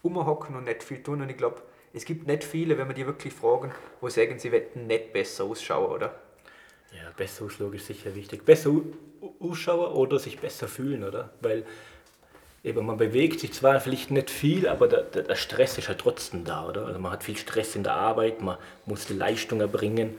umhocken 0.02 0.56
und 0.56 0.64
nicht 0.64 0.82
viel 0.82 1.02
tun. 1.02 1.22
Und 1.22 1.30
ich 1.30 1.36
glaube, 1.36 1.62
es 1.94 2.04
gibt 2.04 2.26
nicht 2.26 2.44
viele, 2.44 2.76
wenn 2.76 2.88
wir 2.88 2.94
die 2.94 3.06
wirklich 3.06 3.32
fragen, 3.32 3.72
wo 4.00 4.08
sagen, 4.08 4.38
sie 4.38 4.52
wetten 4.52 4.88
nicht 4.88 5.12
besser 5.12 5.44
ausschauen, 5.44 5.92
oder? 5.92 6.14
Ja, 6.92 7.10
besser 7.16 7.46
ausschauen 7.46 7.72
ist 7.72 7.86
sicher 7.86 8.14
wichtig. 8.14 8.44
Besser 8.44 8.72
ausschauen 9.40 9.92
oder 9.92 10.18
sich 10.18 10.38
besser 10.40 10.68
fühlen, 10.68 11.04
oder? 11.04 11.30
Weil 11.40 11.64
eben 12.64 12.84
man 12.84 12.96
bewegt 12.96 13.40
sich 13.40 13.52
zwar 13.52 13.80
vielleicht 13.80 14.10
nicht 14.10 14.28
viel, 14.28 14.68
aber 14.68 14.88
der, 14.88 15.02
der, 15.02 15.36
Stress 15.36 15.78
ist 15.78 15.88
halt 15.88 16.00
trotzdem 16.00 16.44
da, 16.44 16.66
oder? 16.66 16.86
Also 16.86 16.98
man 16.98 17.12
hat 17.12 17.22
viel 17.22 17.36
Stress 17.36 17.76
in 17.76 17.84
der 17.84 17.94
Arbeit, 17.94 18.42
man 18.42 18.58
muss 18.86 19.08
Leistung 19.08 19.60
erbringen 19.60 20.16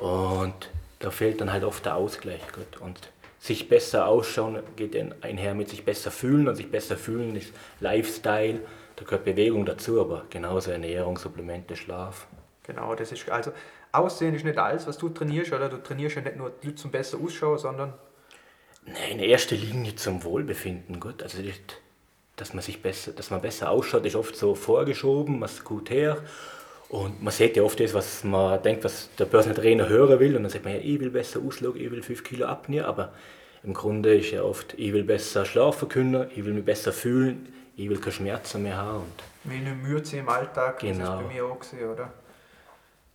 und 0.00 0.70
da 0.98 1.10
fehlt 1.10 1.40
dann 1.40 1.52
halt 1.52 1.64
oft 1.64 1.84
der 1.84 1.96
Ausgleich. 1.96 2.40
Gut. 2.52 2.80
Und 2.80 3.10
sich 3.38 3.68
besser 3.68 4.06
ausschauen 4.06 4.58
geht 4.76 4.96
einher 5.22 5.54
mit 5.54 5.68
sich 5.68 5.84
besser 5.84 6.10
fühlen 6.10 6.48
und 6.48 6.56
sich 6.56 6.70
besser 6.70 6.96
fühlen 6.96 7.36
ist 7.36 7.52
Lifestyle, 7.80 8.60
da 8.96 9.04
gehört 9.04 9.24
Bewegung 9.24 9.64
dazu, 9.64 10.00
aber 10.00 10.26
genauso 10.28 10.70
Ernährung, 10.70 11.16
Supplemente, 11.16 11.74
Schlaf. 11.74 12.26
Genau, 12.64 12.94
das 12.94 13.12
ist 13.12 13.28
also 13.30 13.52
Aussehen 13.92 14.34
ist 14.34 14.44
nicht 14.44 14.58
alles, 14.58 14.86
was 14.86 14.98
du 14.98 15.08
trainierst, 15.08 15.52
oder? 15.52 15.68
Du 15.68 15.82
trainierst 15.82 16.16
ja 16.16 16.22
nicht 16.22 16.36
nur 16.36 16.52
zum 16.76 16.90
besser 16.90 17.18
ausschauen, 17.18 17.58
sondern 17.58 17.94
Nein, 18.86 19.12
in 19.12 19.20
erster 19.20 19.56
Linie 19.56 19.94
zum 19.96 20.22
Wohlbefinden, 20.22 21.00
gut. 21.00 21.22
Also 21.22 21.38
dass 22.36 22.54
man 22.54 22.62
sich 22.62 22.82
besser, 22.82 23.12
dass 23.12 23.30
man 23.30 23.40
besser 23.40 23.70
ausschaut, 23.70 24.06
ist 24.06 24.16
oft 24.16 24.36
so 24.36 24.54
vorgeschoben, 24.54 25.38
man 25.38 25.48
ist 25.48 25.64
gut 25.64 25.90
her 25.90 26.22
und 26.90 27.22
man 27.22 27.32
sieht 27.32 27.56
ja 27.56 27.62
oft 27.62 27.78
das, 27.78 27.94
was 27.94 28.24
man 28.24 28.60
denkt, 28.64 28.82
was 28.82 29.10
der 29.16 29.24
Personal 29.26 29.56
Trainer 29.56 29.88
hören 29.88 30.18
will. 30.18 30.36
Und 30.36 30.42
dann 30.42 30.50
sagt 30.50 30.64
man 30.64 30.74
ja, 30.74 30.80
ich 30.80 30.98
will 30.98 31.10
besser 31.10 31.40
ausschlagen, 31.40 31.80
ich 31.80 31.88
will 31.88 32.02
5 32.02 32.24
Kilo 32.24 32.46
abnehmen. 32.46 32.84
Aber 32.84 33.12
im 33.62 33.74
Grunde 33.74 34.16
ist 34.16 34.32
ja 34.32 34.42
oft, 34.42 34.74
ich 34.76 34.92
will 34.92 35.04
besser 35.04 35.44
schlafen 35.44 35.88
können, 35.88 36.28
ich 36.34 36.44
will 36.44 36.52
mich 36.52 36.64
besser 36.64 36.92
fühlen, 36.92 37.54
ich 37.76 37.88
will 37.88 37.98
keine 37.98 38.12
Schmerzen 38.12 38.64
mehr 38.64 38.76
haben. 38.76 39.04
Und 39.04 39.52
wie 39.52 39.58
eine 39.58 39.72
Mühe 39.72 40.02
im 40.12 40.28
Alltag, 40.28 40.80
genau. 40.80 40.98
das 40.98 41.08
ist 41.20 41.28
bei 41.28 41.34
mir 41.34 41.44
auch 41.44 41.60
gesehen, 41.60 41.90
oder? 41.90 42.12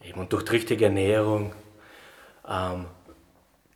Eben, 0.02 0.20
und 0.22 0.32
durch 0.32 0.44
die 0.44 0.52
richtige 0.52 0.86
Ernährung 0.86 1.52
ähm, 2.48 2.86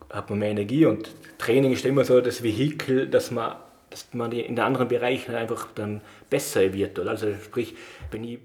hat 0.10 0.30
man 0.30 0.40
mehr 0.40 0.52
Energie 0.52 0.86
und 0.86 1.10
Training 1.40 1.74
ist 1.74 1.84
immer 1.84 2.06
so 2.06 2.22
das 2.22 2.42
Vehikel, 2.42 3.10
dass 3.10 3.32
man, 3.32 3.58
dass 3.90 4.08
man 4.14 4.32
in 4.32 4.56
den 4.56 4.64
anderen 4.64 4.88
Bereichen 4.88 5.36
einfach 5.36 5.68
dann 5.76 6.00
besser 6.30 6.72
wird. 6.72 6.98
Oder? 7.00 7.12
Also 7.12 7.34
sprich, 7.34 7.76
wenn 8.12 8.24
ich 8.24 8.40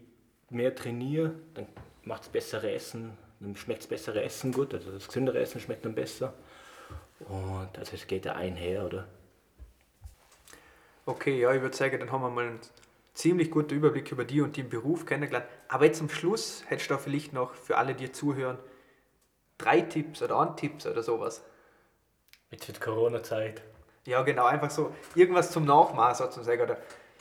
mehr 0.54 0.74
trainiere, 0.74 1.34
dann 1.54 1.66
macht 2.04 2.22
es 2.22 2.28
bessere 2.28 2.72
Essen, 2.72 3.16
dann 3.40 3.56
schmeckt 3.56 3.82
es 3.82 3.86
bessere 3.86 4.22
Essen 4.22 4.52
gut, 4.52 4.74
also 4.74 4.90
das 4.90 5.06
gesündere 5.06 5.40
Essen 5.40 5.60
schmeckt 5.60 5.84
dann 5.84 5.94
besser. 5.94 6.32
Und 7.20 7.70
also 7.78 7.92
es 7.94 8.06
geht 8.06 8.24
ja 8.26 8.34
einher, 8.34 8.84
oder? 8.84 9.06
Okay, 11.06 11.38
ja, 11.38 11.52
ich 11.52 11.60
würde 11.60 11.76
sagen, 11.76 11.98
dann 11.98 12.10
haben 12.10 12.22
wir 12.22 12.30
mal 12.30 12.46
einen 12.46 12.60
ziemlich 13.12 13.50
guten 13.50 13.74
Überblick 13.74 14.10
über 14.10 14.24
die 14.24 14.40
und 14.40 14.56
den 14.56 14.68
Beruf 14.68 15.06
kennengelernt. 15.06 15.46
Aber 15.68 15.84
jetzt 15.84 15.98
zum 15.98 16.08
Schluss 16.08 16.64
hättest 16.66 16.90
du 16.90 16.94
da 16.94 16.98
vielleicht 16.98 17.32
noch 17.32 17.54
für 17.54 17.76
alle, 17.76 17.94
die 17.94 18.10
zuhören, 18.10 18.58
drei 19.58 19.82
Tipps 19.82 20.22
oder 20.22 20.40
ein 20.40 20.56
Tipps 20.56 20.86
oder 20.86 21.02
sowas. 21.02 21.42
Jetzt 22.50 22.68
wird 22.68 22.80
Corona-Zeit. 22.80 23.62
Ja, 24.06 24.22
genau, 24.22 24.46
einfach 24.46 24.70
so 24.70 24.94
irgendwas 25.14 25.50
zum 25.50 25.64
Nachmachen 25.64 26.14
sozusagen 26.14 26.62
oder 26.62 26.78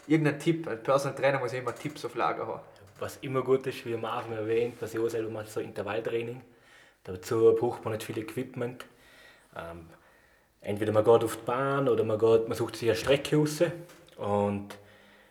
irgendein 0.08 0.40
Tipp. 0.40 0.68
Ein 0.68 0.82
Personal 0.84 1.18
Trainer 1.18 1.40
muss 1.40 1.54
immer 1.54 1.74
Tipps 1.76 2.04
auf 2.04 2.16
Lager 2.16 2.48
haben 2.48 2.62
was 3.04 3.18
immer 3.18 3.42
gut 3.42 3.68
ist, 3.68 3.86
wie 3.86 3.98
Marvin 3.98 4.32
erwähnt, 4.32 4.76
was 4.80 4.94
ich 4.94 5.00
auch 5.00 5.10
selber 5.10 5.30
mache, 5.30 5.48
so 5.48 5.60
Intervalltraining. 5.60 6.42
Dazu 7.04 7.54
braucht 7.60 7.84
man 7.84 7.94
nicht 7.94 8.06
viel 8.06 8.18
Equipment. 8.18 8.86
Ähm, 9.58 9.88
entweder 10.62 10.94
man 10.94 11.04
geht 11.04 11.22
auf 11.22 11.36
die 11.36 11.46
Bahn 11.46 11.90
oder 11.90 12.06
man, 12.06 12.18
geht, 12.18 12.48
man 12.48 12.58
sucht 12.58 12.78
sich 12.78 12.88
eine 12.88 12.96
Strecke 12.96 13.36
raus. 13.36 13.62
Und 14.16 14.70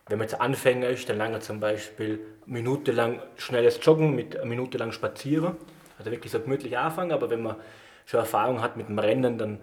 wenn 0.06 0.18
man 0.18 0.28
jetzt 0.28 0.38
Anfänger 0.38 0.90
ist, 0.90 1.08
dann 1.08 1.16
lange 1.16 1.40
zum 1.40 1.60
Beispiel 1.60 2.20
minutenlang 2.44 3.22
schnelles 3.36 3.80
Joggen 3.82 4.14
mit 4.14 4.36
einer 4.36 4.44
Minute 4.44 4.76
lang 4.76 4.92
spazieren. 4.92 5.56
Also 5.98 6.10
wirklich 6.10 6.30
so 6.30 6.40
gemütlich 6.40 6.76
anfangen, 6.76 7.12
aber 7.12 7.30
wenn 7.30 7.42
man 7.42 7.56
schon 8.04 8.20
Erfahrung 8.20 8.60
hat 8.60 8.76
mit 8.76 8.88
dem 8.88 8.98
Rennen, 8.98 9.38
dann 9.38 9.60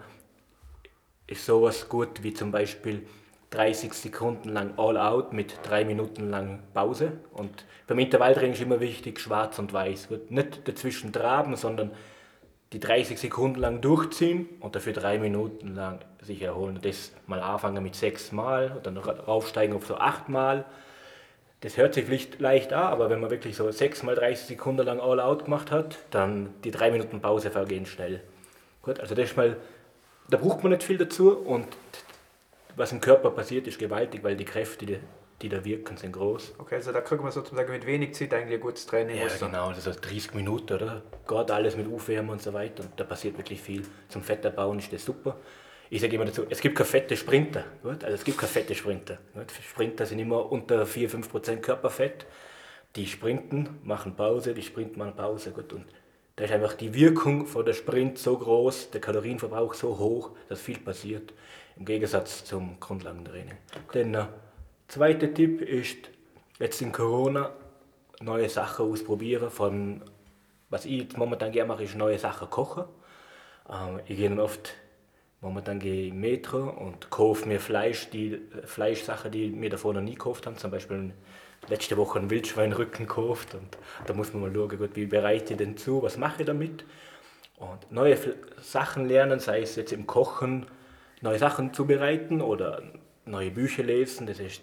ist 1.28 1.46
sowas 1.46 1.88
gut 1.88 2.24
wie 2.24 2.34
zum 2.34 2.50
Beispiel 2.50 3.06
30 3.50 3.92
Sekunden 3.92 4.48
lang 4.48 4.74
All 4.76 4.96
Out 4.96 5.32
mit 5.32 5.58
drei 5.64 5.84
Minuten 5.84 6.30
lang 6.30 6.60
Pause. 6.72 7.12
Und 7.32 7.64
beim 7.86 7.98
Intervalltraining 7.98 8.52
ist 8.52 8.62
immer 8.62 8.80
wichtig, 8.80 9.18
schwarz 9.18 9.58
und 9.58 9.72
weiß. 9.72 10.08
Nicht 10.28 10.68
dazwischen 10.68 11.12
traben, 11.12 11.56
sondern 11.56 11.90
die 12.72 12.78
30 12.78 13.18
Sekunden 13.18 13.58
lang 13.58 13.80
durchziehen 13.80 14.48
und 14.60 14.76
dafür 14.76 14.92
drei 14.92 15.18
Minuten 15.18 15.74
lang 15.74 15.98
sich 16.22 16.40
erholen. 16.42 16.78
Das 16.80 17.12
mal 17.26 17.40
anfangen 17.40 17.82
mit 17.82 17.96
sechs 17.96 18.30
Mal 18.30 18.72
und 18.76 18.86
dann 18.86 18.96
raufsteigen 18.96 19.74
auf 19.74 19.86
so 19.86 19.96
acht 19.96 20.28
Mal. 20.28 20.64
Das 21.62 21.76
hört 21.76 21.94
sich 21.94 22.06
vielleicht 22.06 22.40
leicht 22.40 22.72
an, 22.72 22.84
aber 22.84 23.10
wenn 23.10 23.20
man 23.20 23.30
wirklich 23.30 23.56
so 23.56 23.70
sechs 23.72 24.04
mal 24.04 24.14
30 24.14 24.46
Sekunden 24.46 24.86
lang 24.86 25.00
All 25.00 25.18
Out 25.18 25.46
gemacht 25.46 25.72
hat, 25.72 25.98
dann 26.10 26.54
die 26.62 26.70
drei 26.70 26.92
Minuten 26.92 27.20
Pause 27.20 27.50
vergehen 27.50 27.84
schnell. 27.84 28.22
Gut, 28.82 29.00
also 29.00 29.16
das 29.16 29.30
ist 29.30 29.36
mal, 29.36 29.56
da 30.30 30.36
braucht 30.36 30.62
man 30.62 30.70
nicht 30.70 30.84
viel 30.84 30.96
dazu 30.96 31.36
und 31.36 31.66
was 32.76 32.92
im 32.92 33.00
Körper 33.00 33.30
passiert, 33.30 33.66
ist 33.66 33.78
gewaltig, 33.78 34.22
weil 34.22 34.36
die 34.36 34.44
Kräfte, 34.44 34.86
die, 34.86 34.98
die 35.42 35.48
da 35.48 35.64
wirken, 35.64 35.96
sind 35.96 36.12
groß. 36.12 36.54
Okay, 36.58 36.76
also 36.76 36.92
da 36.92 37.00
kriegt 37.00 37.22
man 37.22 37.32
sozusagen 37.32 37.70
mit 37.72 37.86
wenig 37.86 38.14
Zeit 38.14 38.34
eigentlich 38.34 38.54
ein 38.54 38.60
gutes 38.60 38.86
Training. 38.86 39.16
Ja, 39.16 39.28
genau, 39.38 39.70
das 39.72 39.86
ist 39.86 40.00
30 40.00 40.34
Minuten, 40.34 40.74
oder? 40.74 41.02
Geht 41.26 41.50
alles 41.50 41.76
mit 41.76 41.92
Aufwärmen 41.92 42.30
und 42.30 42.42
so 42.42 42.52
weiter 42.52 42.82
und 42.82 42.92
da 42.96 43.04
passiert 43.04 43.36
wirklich 43.36 43.60
viel. 43.60 43.82
Zum 44.08 44.22
Fettabbauen 44.22 44.78
ist 44.78 44.92
das 44.92 45.04
super. 45.04 45.36
Ich 45.92 46.00
sage 46.00 46.14
immer 46.14 46.24
dazu, 46.24 46.44
es 46.48 46.60
gibt 46.60 46.76
keine 46.76 46.86
fette 46.86 47.16
Sprinter. 47.16 47.64
Gut? 47.82 48.04
Also 48.04 48.14
es 48.14 48.22
gibt 48.22 48.38
keine 48.38 48.52
fette 48.52 48.76
Sprinter. 48.76 49.18
Gut? 49.34 49.46
Sprinter 49.50 50.06
sind 50.06 50.20
immer 50.20 50.50
unter 50.50 50.84
4-5% 50.84 51.56
Körperfett. 51.56 52.26
Die 52.94 53.06
sprinten, 53.06 53.80
machen 53.82 54.14
Pause, 54.14 54.54
die 54.54 54.62
sprinten, 54.62 55.00
machen 55.00 55.16
Pause. 55.16 55.50
Gut? 55.50 55.72
Und 55.72 55.86
da 56.36 56.44
ist 56.44 56.52
einfach 56.52 56.74
die 56.74 56.94
Wirkung 56.94 57.44
von 57.44 57.64
der 57.64 57.72
Sprint 57.72 58.18
so 58.18 58.38
groß, 58.38 58.92
der 58.92 59.00
Kalorienverbrauch 59.00 59.74
so 59.74 59.98
hoch, 59.98 60.30
dass 60.48 60.60
viel 60.60 60.78
passiert. 60.78 61.34
Im 61.80 61.86
Gegensatz 61.86 62.44
zum 62.44 62.78
Grundlagentraining. 62.78 63.54
Okay. 63.88 64.04
Der 64.12 64.28
zweite 64.86 65.32
Tipp 65.32 65.62
ist, 65.62 65.96
jetzt 66.58 66.82
in 66.82 66.92
Corona 66.92 67.52
neue 68.20 68.50
Sachen 68.50 68.92
ausprobieren. 68.92 69.48
Von, 69.50 70.02
was 70.68 70.84
ich 70.84 71.00
jetzt 71.00 71.16
momentan 71.16 71.52
gerne 71.52 71.68
mache, 71.68 71.84
ist 71.84 71.96
neue 71.96 72.18
Sachen 72.18 72.50
kochen. 72.50 72.84
Ähm, 73.70 74.00
ich 74.06 74.18
gehe 74.18 74.28
dann 74.28 74.40
oft, 74.40 74.74
momentan 75.40 75.78
gehe 75.78 76.02
ich 76.02 76.10
im 76.10 76.20
Metro 76.20 76.68
und 76.68 77.08
kaufe 77.08 77.48
mir 77.48 77.60
Fleisch, 77.60 78.10
die 78.10 78.42
Fleischsachen, 78.66 79.30
die 79.30 79.48
mir 79.48 79.70
davor 79.70 79.94
noch 79.94 80.02
nie 80.02 80.16
gekauft 80.16 80.46
haben. 80.46 80.58
Zum 80.58 80.70
Beispiel 80.70 81.14
letzte 81.68 81.96
Woche 81.96 82.18
einen 82.18 82.28
Wildschweinrücken 82.28 83.06
gekauft 83.06 83.54
und 83.54 83.78
da 84.06 84.12
muss 84.12 84.34
man 84.34 84.42
mal 84.42 84.52
schauen, 84.54 84.76
gut, 84.76 84.96
wie 84.96 85.06
bereite 85.06 85.54
ich 85.54 85.56
den 85.56 85.78
zu, 85.78 86.02
was 86.02 86.18
mache 86.18 86.42
ich 86.42 86.46
damit. 86.46 86.84
Und 87.56 87.90
neue 87.90 88.18
Sachen 88.60 89.08
lernen, 89.08 89.40
sei 89.40 89.62
es 89.62 89.76
jetzt 89.76 89.92
im 89.92 90.06
Kochen, 90.06 90.66
neue 91.20 91.38
Sachen 91.38 91.72
zubereiten 91.74 92.40
oder 92.40 92.82
neue 93.24 93.50
Bücher 93.50 93.82
lesen. 93.82 94.26
Das, 94.26 94.38
ist, 94.38 94.62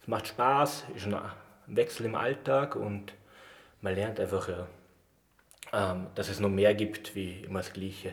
das 0.00 0.08
macht 0.08 0.28
Spaß, 0.28 0.86
ist 0.94 1.06
ein 1.06 1.20
Wechsel 1.66 2.06
im 2.06 2.14
Alltag 2.14 2.76
und 2.76 3.12
man 3.80 3.94
lernt 3.94 4.20
einfach, 4.20 4.48
ähm, 5.72 6.06
dass 6.14 6.28
es 6.28 6.40
noch 6.40 6.48
mehr 6.48 6.74
gibt 6.74 7.14
wie 7.14 7.42
immer 7.42 7.60
das 7.60 7.72
Gleiche. 7.72 8.12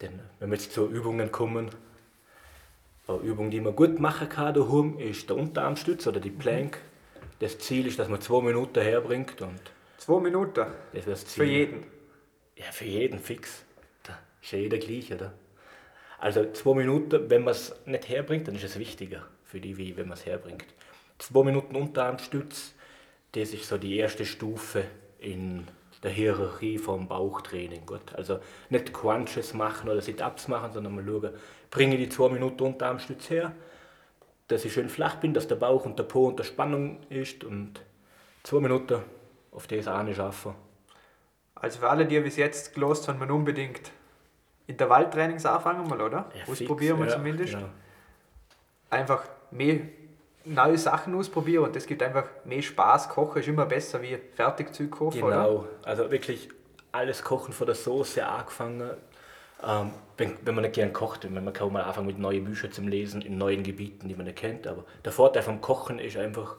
Denn 0.00 0.20
wenn 0.38 0.50
wir 0.50 0.56
jetzt 0.56 0.72
zu 0.72 0.88
Übungen 0.88 1.30
kommen, 1.30 1.70
eine 3.06 3.18
Übung, 3.18 3.50
die 3.50 3.60
man 3.60 3.76
gut 3.76 4.00
machen 4.00 4.28
kann 4.28 4.54
daheim, 4.54 4.98
ist 4.98 5.28
der 5.28 5.36
Unterarmstütz 5.36 6.06
oder 6.06 6.20
die 6.20 6.30
Plank. 6.30 6.78
Das 7.38 7.58
Ziel 7.58 7.86
ist, 7.86 7.98
dass 7.98 8.08
man 8.08 8.20
zwei 8.20 8.42
Minuten 8.42 8.80
herbringt. 8.80 9.42
Und 9.42 9.60
zwei 9.98 10.20
Minuten? 10.20 10.66
Das 10.92 11.04
das 11.04 11.26
Ziel. 11.26 11.44
Für 11.44 11.50
jeden? 11.50 11.86
Ja, 12.56 12.72
für 12.72 12.84
jeden 12.84 13.18
fix. 13.18 13.64
Da 14.04 14.18
ist 14.40 14.52
ja 14.52 14.58
jeder 14.58 14.78
gleich, 14.78 15.12
oder? 15.12 15.34
Also 16.24 16.50
zwei 16.52 16.72
Minuten, 16.72 17.28
wenn 17.28 17.44
man 17.44 17.52
es 17.52 17.76
nicht 17.84 18.08
herbringt, 18.08 18.48
dann 18.48 18.54
ist 18.54 18.64
es 18.64 18.78
wichtiger 18.78 19.26
für 19.44 19.60
die, 19.60 19.76
wie 19.76 19.94
wenn 19.94 20.08
man 20.08 20.16
es 20.16 20.24
herbringt. 20.24 20.64
Zwei 21.18 21.44
Minuten 21.44 21.76
Unterarmstütz, 21.76 22.72
das 23.32 23.52
ist 23.52 23.68
so 23.68 23.76
die 23.76 23.98
erste 23.98 24.24
Stufe 24.24 24.84
in 25.18 25.68
der 26.02 26.12
Hierarchie 26.12 26.78
vom 26.78 27.08
Bauchtraining. 27.08 27.84
Gut. 27.84 28.14
Also 28.14 28.38
nicht 28.70 28.94
Crunches 28.94 29.52
machen 29.52 29.90
oder 29.90 30.00
Sit-Ups 30.00 30.48
machen, 30.48 30.72
sondern 30.72 30.94
mal 30.94 31.04
schauen, 31.04 31.34
bringe 31.70 31.98
die 31.98 32.08
zwei 32.08 32.30
Minuten 32.30 32.62
Unterarmstütz 32.62 33.28
her, 33.28 33.52
dass 34.48 34.64
ich 34.64 34.72
schön 34.72 34.88
flach 34.88 35.16
bin, 35.16 35.34
dass 35.34 35.46
der 35.46 35.56
Bauch 35.56 35.84
und 35.84 35.98
der 35.98 36.04
Po 36.04 36.28
unter 36.28 36.44
Spannung 36.44 37.02
ist 37.10 37.44
und 37.44 37.82
zwei 38.44 38.60
Minuten 38.60 39.02
auf 39.52 39.66
das 39.66 39.88
eine 39.88 40.14
schaffen. 40.14 40.54
Also 41.54 41.80
für 41.80 41.90
alle, 41.90 42.06
die 42.06 42.18
bis 42.20 42.38
jetzt 42.38 42.72
gelost 42.72 43.08
haben, 43.08 43.18
man 43.18 43.30
unbedingt 43.30 43.92
Intervalltrainings 44.66 45.44
anfangen 45.46 45.86
mal, 45.88 46.00
oder? 46.00 46.30
Ja, 46.34 46.50
ausprobieren 46.50 46.98
wir 46.98 47.06
ja, 47.06 47.12
zumindest. 47.12 47.54
Genau. 47.54 47.68
Einfach 48.90 49.24
mehr 49.50 49.80
neue 50.44 50.78
Sachen 50.78 51.14
ausprobieren 51.14 51.64
und 51.64 51.76
das 51.76 51.86
gibt 51.86 52.02
einfach 52.02 52.24
mehr 52.44 52.62
Spaß. 52.62 53.08
Kochen 53.08 53.40
ist 53.40 53.48
immer 53.48 53.66
besser 53.66 54.00
wie 54.02 54.18
Fertigzeug 54.34 54.90
kochen, 54.90 55.20
Genau, 55.20 55.50
oder? 55.50 55.68
also 55.82 56.10
wirklich 56.10 56.48
alles 56.92 57.22
Kochen 57.22 57.52
von 57.52 57.66
der 57.66 57.74
Soße 57.74 58.26
angefangen. 58.26 58.90
Ähm, 59.66 59.90
wenn, 60.16 60.36
wenn, 60.42 60.54
man 60.54 60.62
nicht 60.62 60.74
gern 60.74 60.92
kocht, 60.92 61.24
wenn 61.24 61.42
man 61.42 61.52
kann 61.52 61.72
mal 61.72 61.82
anfangen 61.82 62.06
mit 62.06 62.18
neuen 62.18 62.44
Büchern 62.44 62.70
zum 62.70 62.88
Lesen 62.88 63.22
in 63.22 63.38
neuen 63.38 63.62
Gebieten, 63.62 64.08
die 64.08 64.14
man 64.14 64.26
nicht 64.26 64.38
kennt. 64.38 64.66
Aber 64.66 64.84
der 65.04 65.12
Vorteil 65.12 65.42
vom 65.42 65.60
Kochen 65.60 65.98
ist 65.98 66.16
einfach, 66.16 66.56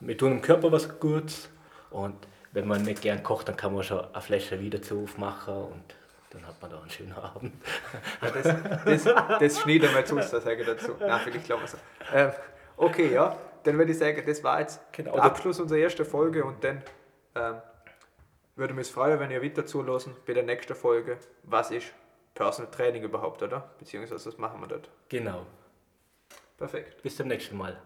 wir 0.00 0.16
tun 0.16 0.30
dem 0.30 0.42
Körper 0.42 0.70
was 0.70 0.98
Gutes 1.00 1.48
und 1.90 2.14
wenn 2.52 2.66
man 2.66 2.82
nicht 2.82 3.02
gern 3.02 3.22
kocht, 3.22 3.48
dann 3.48 3.56
kann 3.56 3.74
man 3.74 3.82
schon 3.82 4.00
eine 4.00 4.22
Flasche 4.22 4.60
wieder 4.60 4.80
zu 4.80 5.02
aufmachen 5.02 5.54
und 5.54 5.94
dann 6.36 6.46
hat 6.46 6.60
man 6.60 6.70
da 6.70 6.80
einen 6.80 6.90
schönen 6.90 7.12
Abend. 7.12 7.54
Ja, 8.22 8.30
das, 8.30 9.04
das, 9.04 9.14
das 9.40 9.60
schneiden 9.60 9.94
wir 9.94 10.04
zu, 10.04 10.16
das 10.16 10.30
sage 10.30 10.60
ich 10.60 10.66
dazu. 10.66 10.96
Nein, 11.00 11.20
ich 11.34 11.44
glaube 11.44 11.66
so. 11.66 11.76
Ähm, 12.12 12.32
okay, 12.76 13.12
ja, 13.12 13.36
dann 13.62 13.78
würde 13.78 13.92
ich 13.92 13.98
sagen, 13.98 14.22
das 14.26 14.42
war 14.44 14.60
jetzt 14.60 14.80
genau, 14.92 15.14
der 15.14 15.24
Abschluss 15.24 15.60
unserer 15.60 15.78
ersten 15.78 16.04
Folge 16.04 16.44
und 16.44 16.62
dann 16.62 16.82
ähm, 17.34 17.60
würde 18.54 18.74
mich 18.74 18.90
freuen, 18.90 19.18
wenn 19.20 19.30
ihr 19.30 19.42
weiter 19.42 19.66
zulassen 19.66 20.14
bei 20.26 20.34
der 20.34 20.42
nächsten 20.42 20.74
Folge. 20.74 21.18
Was 21.42 21.70
ist 21.70 21.92
Personal 22.34 22.70
Training 22.70 23.02
überhaupt, 23.02 23.42
oder? 23.42 23.70
Beziehungsweise 23.78 24.26
was 24.26 24.38
machen 24.38 24.60
wir 24.60 24.68
dort? 24.68 24.90
Genau. 25.08 25.46
Perfekt. 26.58 27.02
Bis 27.02 27.16
zum 27.16 27.28
nächsten 27.28 27.56
Mal. 27.56 27.80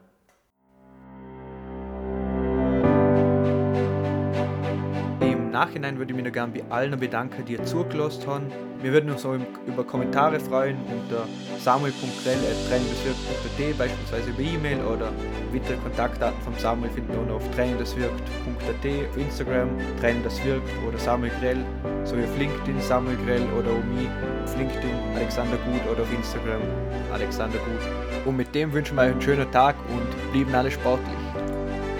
Nachhinein 5.51 5.99
würde 5.99 6.13
ich 6.13 6.17
mich 6.17 6.25
noch 6.25 6.33
gerne 6.33 6.53
bei 6.53 6.63
allen 6.71 6.99
bedanken, 6.99 7.45
die 7.45 7.63
zugelassen 7.63 8.27
haben. 8.27 8.47
Wir 8.83 8.93
würden 8.93 9.11
uns 9.11 9.27
auch 9.27 9.37
über 9.67 9.85
Kommentare 9.85 10.41
freuen 10.41 10.79
unter 10.91 11.27
samuel.grell.trainingdeswirkt.at, 11.59 13.79
beispielsweise 13.79 14.31
über 14.31 14.41
E-Mail 14.41 14.83
oder 14.85 15.13
weitere 15.53 15.77
Kontaktdaten 15.77 16.41
von 16.43 16.55
Samuel 16.59 16.91
finden 16.91 17.13
wir 17.13 17.21
auf 17.35 17.43
trainingdeswirkt.at, 17.55 18.87
auf 19.11 19.17
Instagram 19.19 19.69
Training 20.01 20.25
oder 20.89 20.99
Samuel 20.99 21.31
Grell, 21.41 21.63
sowie 22.05 22.25
auf 22.25 22.39
LinkedIn 22.39 22.81
Samuel 22.81 23.19
Grell 23.27 23.43
oder 23.59 23.71
mich 23.71 24.09
auf 24.45 24.57
LinkedIn 24.57 24.97
Alexander 25.15 25.59
Gut 25.59 25.83
oder 25.93 26.03
auf 26.03 26.13
Instagram 26.13 26.63
Alexander 27.13 27.59
Gut. 27.59 27.83
Und 28.25 28.37
mit 28.37 28.55
dem 28.55 28.73
wünschen 28.73 28.97
wir 28.97 29.03
euch 29.03 29.11
einen 29.11 29.21
schönen 29.21 29.53
Tag 29.53 29.77
und 29.89 30.33
blieben 30.33 30.55
alle 30.55 30.71
sportlich. 30.71 31.30